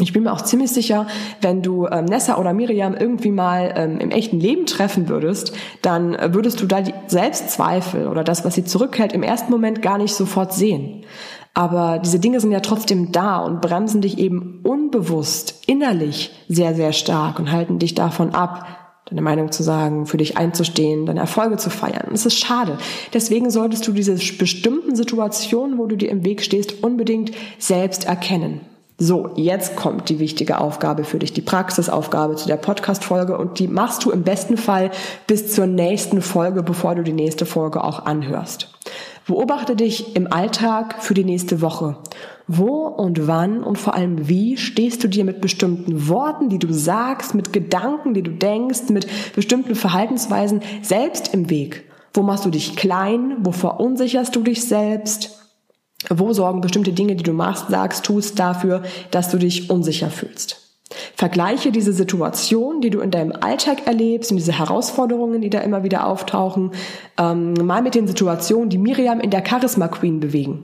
Ich 0.02 0.14
bin 0.14 0.24
mir 0.24 0.32
auch 0.32 0.42
ziemlich 0.42 0.72
sicher, 0.72 1.08
wenn 1.42 1.62
du 1.62 1.88
ähm, 1.88 2.06
Nessa 2.06 2.38
oder 2.38 2.54
Miriam 2.54 2.96
irgendwie 2.96 3.32
mal 3.32 3.74
ähm, 3.76 4.00
im 4.00 4.12
echten 4.12 4.40
Leben 4.40 4.66
treffen 4.66 5.10
würdest, 5.10 5.54
dann 5.82 6.16
äh, 6.16 6.34
würdest 6.34 6.62
du 6.62 6.66
da 6.66 6.82
die 6.82 6.94
Selbstzweifel 7.08 8.08
oder 8.08 8.24
das, 8.24 8.46
was 8.46 8.56
sie 8.56 8.64
zurückhält, 8.64 9.14
im 9.14 9.24
ersten 9.24 9.52
Moment 9.52 9.82
gar 9.82 9.98
nicht 9.98 10.14
sofort 10.14 10.54
sehen. 10.54 11.06
Aber 11.54 12.00
diese 12.00 12.20
Dinge 12.20 12.40
sind 12.40 12.52
ja 12.52 12.62
trotzdem 12.62 13.12
da 13.12 13.40
und 13.40 13.60
bremsen 13.60 14.02
dich 14.02 14.18
eben 14.18 14.62
unbewusst 14.64 15.64
innerlich 15.68 16.32
sehr, 16.48 16.76
sehr 16.76 16.94
stark 16.94 17.40
und 17.40 17.52
halten 17.52 17.80
dich 17.80 17.96
davon 17.96 18.34
ab, 18.34 18.66
deine 19.10 19.22
Meinung 19.22 19.52
zu 19.52 19.64
sagen, 19.64 20.06
für 20.06 20.18
dich 20.18 20.38
einzustehen, 20.38 21.06
deine 21.06 21.20
Erfolge 21.22 21.58
zu 21.58 21.70
feiern. 21.70 22.10
Das 22.12 22.26
ist 22.26 22.38
schade. 22.38 22.78
Deswegen 23.14 23.50
solltest 23.50 23.88
du 23.88 23.92
diese 23.92 24.14
bestimmten 24.38 24.96
Situationen, 24.96 25.78
wo 25.78 25.88
du 25.88 25.98
dir 25.98 26.10
im 26.10 26.24
Weg 26.24 26.44
stehst, 26.44 26.84
unbedingt 26.84 27.32
selbst 27.58 28.06
erkennen. 28.06 28.62
So, 29.02 29.30
jetzt 29.38 29.78
kommt 29.78 30.10
die 30.10 30.20
wichtige 30.20 30.60
Aufgabe 30.60 31.06
für 31.06 31.20
dich, 31.20 31.32
die 31.32 31.42
Praxisaufgabe 31.42 32.36
zu 32.36 32.48
der 32.48 32.58
Podcast-Folge 32.58 33.38
und 33.38 33.58
die 33.58 33.70
machst 33.70 34.04
du 34.04 34.12
im 34.12 34.24
besten 34.24 34.58
Fall 34.58 34.92
bis 35.26 35.56
zur 35.56 35.68
nächsten 35.68 36.22
Folge, 36.22 36.64
bevor 36.64 36.96
du 36.96 37.04
die 37.04 37.14
nächste 37.14 37.46
Folge 37.46 37.82
auch 37.82 38.06
anhörst. 38.06 38.68
Beobachte 39.26 39.78
dich 39.78 40.18
im 40.18 40.34
Alltag 40.34 41.02
für 41.02 41.14
die 41.14 41.24
nächste 41.24 41.62
Woche. 41.62 41.96
Wo 42.48 42.88
und 42.88 43.26
wann 43.26 43.64
und 43.64 43.78
vor 43.78 43.96
allem 43.96 44.28
wie 44.28 44.58
stehst 44.58 45.02
du 45.02 45.08
dir 45.08 45.24
mit 45.24 45.40
bestimmten 45.40 46.10
Worten, 46.10 46.50
die 46.50 46.60
du 46.60 46.74
sagst, 46.74 47.36
mit 47.36 47.54
Gedanken, 47.54 48.14
die 48.14 48.24
du 48.24 48.32
denkst, 48.32 48.90
mit 48.90 49.08
bestimmten 49.34 49.76
Verhaltensweisen 49.76 50.62
selbst 50.82 51.34
im 51.34 51.50
Weg? 51.50 51.86
Wo 52.14 52.22
machst 52.22 52.44
du 52.44 52.50
dich 52.50 52.76
klein? 52.76 53.38
Wo 53.44 53.54
verunsicherst 53.54 54.36
du 54.36 54.42
dich 54.42 54.68
selbst? 54.68 55.39
Wo 56.08 56.32
sorgen 56.32 56.62
bestimmte 56.62 56.94
Dinge, 56.94 57.16
die 57.16 57.24
du 57.24 57.34
machst, 57.34 57.70
sagst, 57.70 58.06
tust 58.06 58.40
dafür, 58.40 58.84
dass 59.12 59.30
du 59.30 59.38
dich 59.38 59.70
unsicher 59.70 60.10
fühlst? 60.10 60.70
Vergleiche 61.16 61.72
diese 61.72 61.94
Situation, 61.94 62.82
die 62.82 62.90
du 62.90 63.02
in 63.02 63.12
deinem 63.12 63.34
Alltag 63.34 63.86
erlebst 63.86 64.32
und 64.32 64.38
diese 64.38 64.58
Herausforderungen, 64.58 65.42
die 65.42 65.50
da 65.50 65.60
immer 65.60 65.84
wieder 65.84 66.08
auftauchen, 66.08 66.72
ähm, 67.18 67.54
mal 67.54 67.82
mit 67.82 67.94
den 67.94 68.08
Situationen, 68.08 68.70
die 68.70 68.80
Miriam 68.80 69.20
in 69.20 69.30
der 69.30 69.46
Charisma 69.46 69.88
Queen 69.88 70.20
bewegen, 70.20 70.64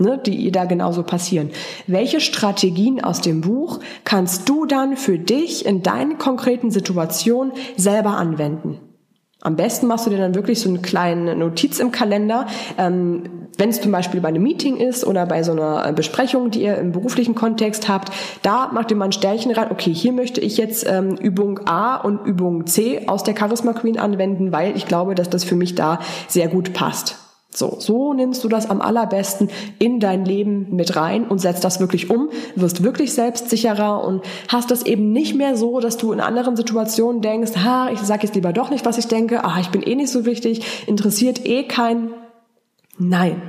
ne, 0.00 0.20
die 0.24 0.34
ihr 0.34 0.50
da 0.50 0.64
genauso 0.64 1.04
passieren. 1.04 1.50
Welche 1.86 2.20
Strategien 2.20 3.04
aus 3.04 3.20
dem 3.20 3.42
Buch 3.42 3.78
kannst 4.04 4.48
du 4.48 4.66
dann 4.66 4.96
für 4.96 5.18
dich 5.18 5.66
in 5.66 5.82
deinen 5.82 6.18
konkreten 6.18 6.72
Situationen 6.72 7.52
selber 7.76 8.16
anwenden? 8.16 8.89
Am 9.42 9.56
besten 9.56 9.86
machst 9.86 10.06
du 10.06 10.10
dir 10.10 10.18
dann 10.18 10.34
wirklich 10.34 10.60
so 10.60 10.68
eine 10.68 10.80
kleine 10.80 11.34
Notiz 11.34 11.78
im 11.78 11.92
Kalender. 11.92 12.46
Ähm, 12.76 13.48
wenn 13.56 13.70
es 13.70 13.80
zum 13.80 13.90
Beispiel 13.90 14.20
bei 14.20 14.28
einem 14.28 14.42
Meeting 14.42 14.76
ist 14.76 15.06
oder 15.06 15.24
bei 15.24 15.42
so 15.42 15.52
einer 15.52 15.86
äh, 15.86 15.92
Besprechung, 15.92 16.50
die 16.50 16.62
ihr 16.62 16.76
im 16.76 16.92
beruflichen 16.92 17.34
Kontext 17.34 17.88
habt, 17.88 18.12
da 18.42 18.70
macht 18.72 18.90
ihr 18.90 18.98
mal 18.98 19.06
ein 19.06 19.12
Sternchen 19.12 19.52
rein. 19.52 19.68
Okay, 19.70 19.94
hier 19.94 20.12
möchte 20.12 20.40
ich 20.42 20.58
jetzt 20.58 20.86
ähm, 20.86 21.16
Übung 21.16 21.60
A 21.66 21.96
und 21.96 22.26
Übung 22.26 22.66
C 22.66 23.06
aus 23.06 23.22
der 23.22 23.34
Charisma 23.36 23.72
Queen 23.72 23.98
anwenden, 23.98 24.52
weil 24.52 24.76
ich 24.76 24.86
glaube, 24.86 25.14
dass 25.14 25.30
das 25.30 25.44
für 25.44 25.56
mich 25.56 25.74
da 25.74 26.00
sehr 26.28 26.48
gut 26.48 26.74
passt. 26.74 27.29
So, 27.52 27.76
so 27.80 28.14
nimmst 28.14 28.44
du 28.44 28.48
das 28.48 28.70
am 28.70 28.80
allerbesten 28.80 29.50
in 29.80 29.98
dein 29.98 30.24
Leben 30.24 30.68
mit 30.76 30.94
rein 30.94 31.26
und 31.26 31.40
setzt 31.40 31.64
das 31.64 31.80
wirklich 31.80 32.08
um, 32.08 32.30
wirst 32.54 32.84
wirklich 32.84 33.12
selbstsicherer 33.12 34.04
und 34.04 34.22
hast 34.46 34.70
das 34.70 34.84
eben 34.86 35.10
nicht 35.10 35.34
mehr 35.34 35.56
so, 35.56 35.80
dass 35.80 35.96
du 35.96 36.12
in 36.12 36.20
anderen 36.20 36.54
Situationen 36.54 37.22
denkst, 37.22 37.56
ha, 37.56 37.90
ich 37.90 37.98
sag 37.98 38.22
jetzt 38.22 38.36
lieber 38.36 38.52
doch 38.52 38.70
nicht, 38.70 38.84
was 38.84 38.98
ich 38.98 39.08
denke, 39.08 39.44
ah, 39.44 39.58
ich 39.60 39.70
bin 39.70 39.82
eh 39.82 39.96
nicht 39.96 40.12
so 40.12 40.24
wichtig, 40.26 40.86
interessiert 40.86 41.44
eh 41.44 41.64
kein. 41.64 42.10
Nein, 42.98 43.42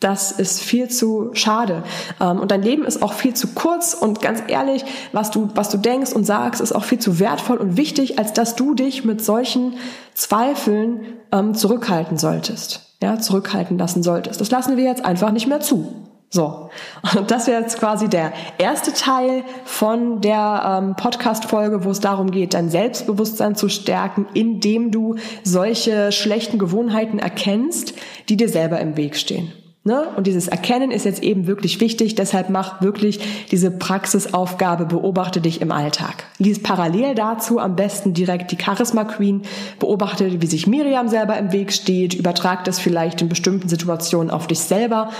das 0.00 0.32
ist 0.32 0.60
viel 0.60 0.88
zu 0.88 1.30
schade. 1.34 1.84
Ähm, 2.20 2.40
und 2.40 2.50
dein 2.50 2.62
Leben 2.62 2.84
ist 2.84 3.02
auch 3.02 3.12
viel 3.12 3.34
zu 3.34 3.54
kurz 3.54 3.94
und 3.94 4.20
ganz 4.20 4.42
ehrlich, 4.48 4.84
was 5.12 5.30
du, 5.30 5.48
was 5.54 5.68
du 5.68 5.78
denkst 5.78 6.12
und 6.12 6.24
sagst, 6.24 6.60
ist 6.60 6.72
auch 6.72 6.84
viel 6.84 6.98
zu 6.98 7.20
wertvoll 7.20 7.58
und 7.58 7.76
wichtig, 7.76 8.18
als 8.18 8.32
dass 8.32 8.56
du 8.56 8.74
dich 8.74 9.04
mit 9.04 9.24
solchen 9.24 9.74
Zweifeln 10.14 11.02
ähm, 11.30 11.54
zurückhalten 11.54 12.18
solltest 12.18 12.83
ja, 13.04 13.18
zurückhalten 13.18 13.78
lassen 13.78 14.02
solltest. 14.02 14.40
Das 14.40 14.50
lassen 14.50 14.76
wir 14.76 14.84
jetzt 14.84 15.04
einfach 15.04 15.30
nicht 15.30 15.46
mehr 15.46 15.60
zu. 15.60 15.94
So, 16.30 16.70
und 17.16 17.30
das 17.30 17.46
wäre 17.46 17.60
jetzt 17.60 17.78
quasi 17.78 18.08
der 18.08 18.32
erste 18.58 18.92
Teil 18.92 19.44
von 19.64 20.20
der 20.20 20.80
ähm, 20.82 20.96
Podcast-Folge, 20.96 21.84
wo 21.84 21.90
es 21.90 22.00
darum 22.00 22.32
geht, 22.32 22.54
dein 22.54 22.70
Selbstbewusstsein 22.70 23.54
zu 23.54 23.68
stärken, 23.68 24.26
indem 24.34 24.90
du 24.90 25.14
solche 25.44 26.10
schlechten 26.10 26.58
Gewohnheiten 26.58 27.20
erkennst, 27.20 27.94
die 28.28 28.36
dir 28.36 28.48
selber 28.48 28.80
im 28.80 28.96
Weg 28.96 29.16
stehen. 29.16 29.52
Ne? 29.86 30.06
Und 30.16 30.26
dieses 30.26 30.48
Erkennen 30.48 30.90
ist 30.90 31.04
jetzt 31.04 31.22
eben 31.22 31.46
wirklich 31.46 31.78
wichtig, 31.78 32.14
deshalb 32.14 32.48
mach 32.48 32.80
wirklich 32.80 33.20
diese 33.50 33.70
Praxisaufgabe, 33.70 34.86
beobachte 34.86 35.42
dich 35.42 35.60
im 35.60 35.70
Alltag. 35.70 36.24
Lies 36.38 36.62
parallel 36.62 37.14
dazu 37.14 37.58
am 37.58 37.76
besten 37.76 38.14
direkt 38.14 38.50
die 38.50 38.58
Charisma 38.58 39.04
Queen, 39.04 39.42
beobachte, 39.78 40.40
wie 40.40 40.46
sich 40.46 40.66
Miriam 40.66 41.08
selber 41.08 41.36
im 41.36 41.52
Weg 41.52 41.70
steht, 41.70 42.14
übertrag 42.14 42.64
das 42.64 42.78
vielleicht 42.78 43.20
in 43.20 43.28
bestimmten 43.28 43.68
Situationen 43.68 44.30
auf 44.30 44.46
dich 44.46 44.60
selber 44.60 45.10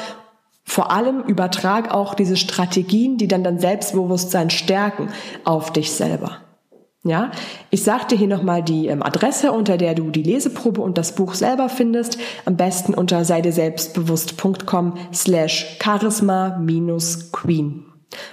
vor 0.66 0.90
allem 0.90 1.20
übertrag 1.24 1.92
auch 1.92 2.14
diese 2.14 2.36
Strategien, 2.36 3.18
die 3.18 3.28
dann 3.28 3.44
dein 3.44 3.58
Selbstbewusstsein 3.58 4.48
stärken, 4.48 5.10
auf 5.44 5.72
dich 5.72 5.92
selber. 5.92 6.38
Ja, 7.06 7.32
ich 7.68 7.84
sagte 7.84 8.16
hier 8.16 8.28
nochmal 8.28 8.62
die 8.62 8.86
ähm, 8.86 9.02
Adresse, 9.02 9.52
unter 9.52 9.76
der 9.76 9.94
du 9.94 10.08
die 10.10 10.22
Leseprobe 10.22 10.80
und 10.80 10.96
das 10.96 11.14
Buch 11.14 11.34
selber 11.34 11.68
findest. 11.68 12.16
Am 12.46 12.56
besten 12.56 12.94
unter 12.94 13.26
seideselbstbewusst.com 13.26 14.94
slash 15.12 15.76
charisma 15.82 16.56
minus 16.58 17.30
queen. 17.30 17.84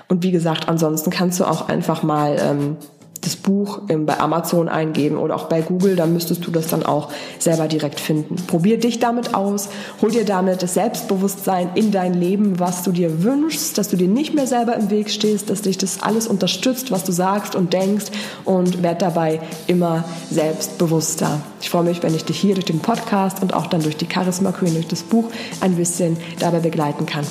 Und 0.08 0.24
wie 0.24 0.32
gesagt, 0.32 0.70
ansonsten 0.70 1.10
kannst 1.10 1.42
du 1.42 1.46
auch 1.46 1.68
einfach 1.68 2.02
mal 2.02 2.38
ähm, 2.40 2.78
das 3.22 3.36
Buch 3.36 3.82
bei 3.88 4.20
Amazon 4.20 4.68
eingeben 4.68 5.18
oder 5.18 5.36
auch 5.36 5.46
bei 5.46 5.62
Google, 5.62 5.96
dann 5.96 6.12
müsstest 6.12 6.46
du 6.46 6.52
das 6.52 6.68
dann 6.68 6.84
auch 6.84 7.10
selber 7.40 7.68
direkt 7.68 8.00
finden. 8.00 8.36
Probier 8.48 8.80
dich 8.80 9.00
damit 9.00 9.36
aus, 9.36 9.70
hol 10.02 10.12
dir 10.12 10.26
damit 10.26 10.64
das 10.64 10.74
Selbstbewusstsein 10.74 11.70
in 11.76 11.92
dein 11.92 12.16
Leben, 12.16 12.60
was 12.60 12.84
du 12.84 12.92
dir 12.92 13.24
wünschst, 13.24 13.78
dass 13.78 13.90
du 13.90 13.96
dir 13.96 14.08
nicht 14.08 14.34
mehr 14.34 14.48
selber 14.48 14.76
im 14.76 14.90
Weg 14.90 15.10
stehst, 15.12 15.50
dass 15.50 15.62
dich 15.62 15.78
das 15.78 16.02
alles 16.02 16.28
unterstützt, 16.28 16.92
was 16.92 17.04
du 17.04 17.12
sagst 17.12 17.56
und 17.56 17.74
denkst 17.74 18.08
und 18.44 18.82
werd 18.82 19.02
dabei 19.02 19.40
immer 19.68 20.04
selbstbewusster. 20.32 21.42
Ich 21.62 21.70
freue 21.70 21.84
mich, 21.84 22.02
wenn 22.02 22.16
ich 22.16 22.26
dich 22.26 22.40
hier 22.40 22.56
durch 22.56 22.66
den 22.66 22.80
Podcast 22.80 23.42
und 23.42 23.54
auch 23.54 23.68
dann 23.68 23.84
durch 23.84 23.98
die 23.98 24.08
Charisma 24.12 24.52
Queen, 24.52 24.74
durch 24.74 24.88
das 24.88 25.04
Buch 25.04 25.30
ein 25.62 25.76
bisschen 25.76 26.18
dabei 26.40 26.60
begleiten 26.60 27.06
kann. 27.06 27.26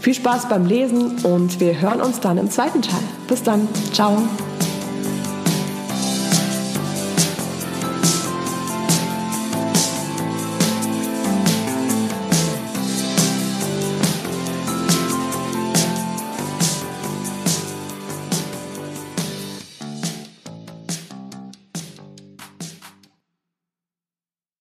Viel 0.00 0.14
Spaß 0.14 0.48
beim 0.48 0.66
Lesen 0.66 1.16
und 1.22 1.60
wir 1.60 1.80
hören 1.80 2.00
uns 2.02 2.20
dann 2.20 2.36
im 2.36 2.50
zweiten 2.50 2.82
Teil. 2.82 3.00
Bis 3.26 3.42
dann. 3.42 3.66
Ciao. 3.92 4.18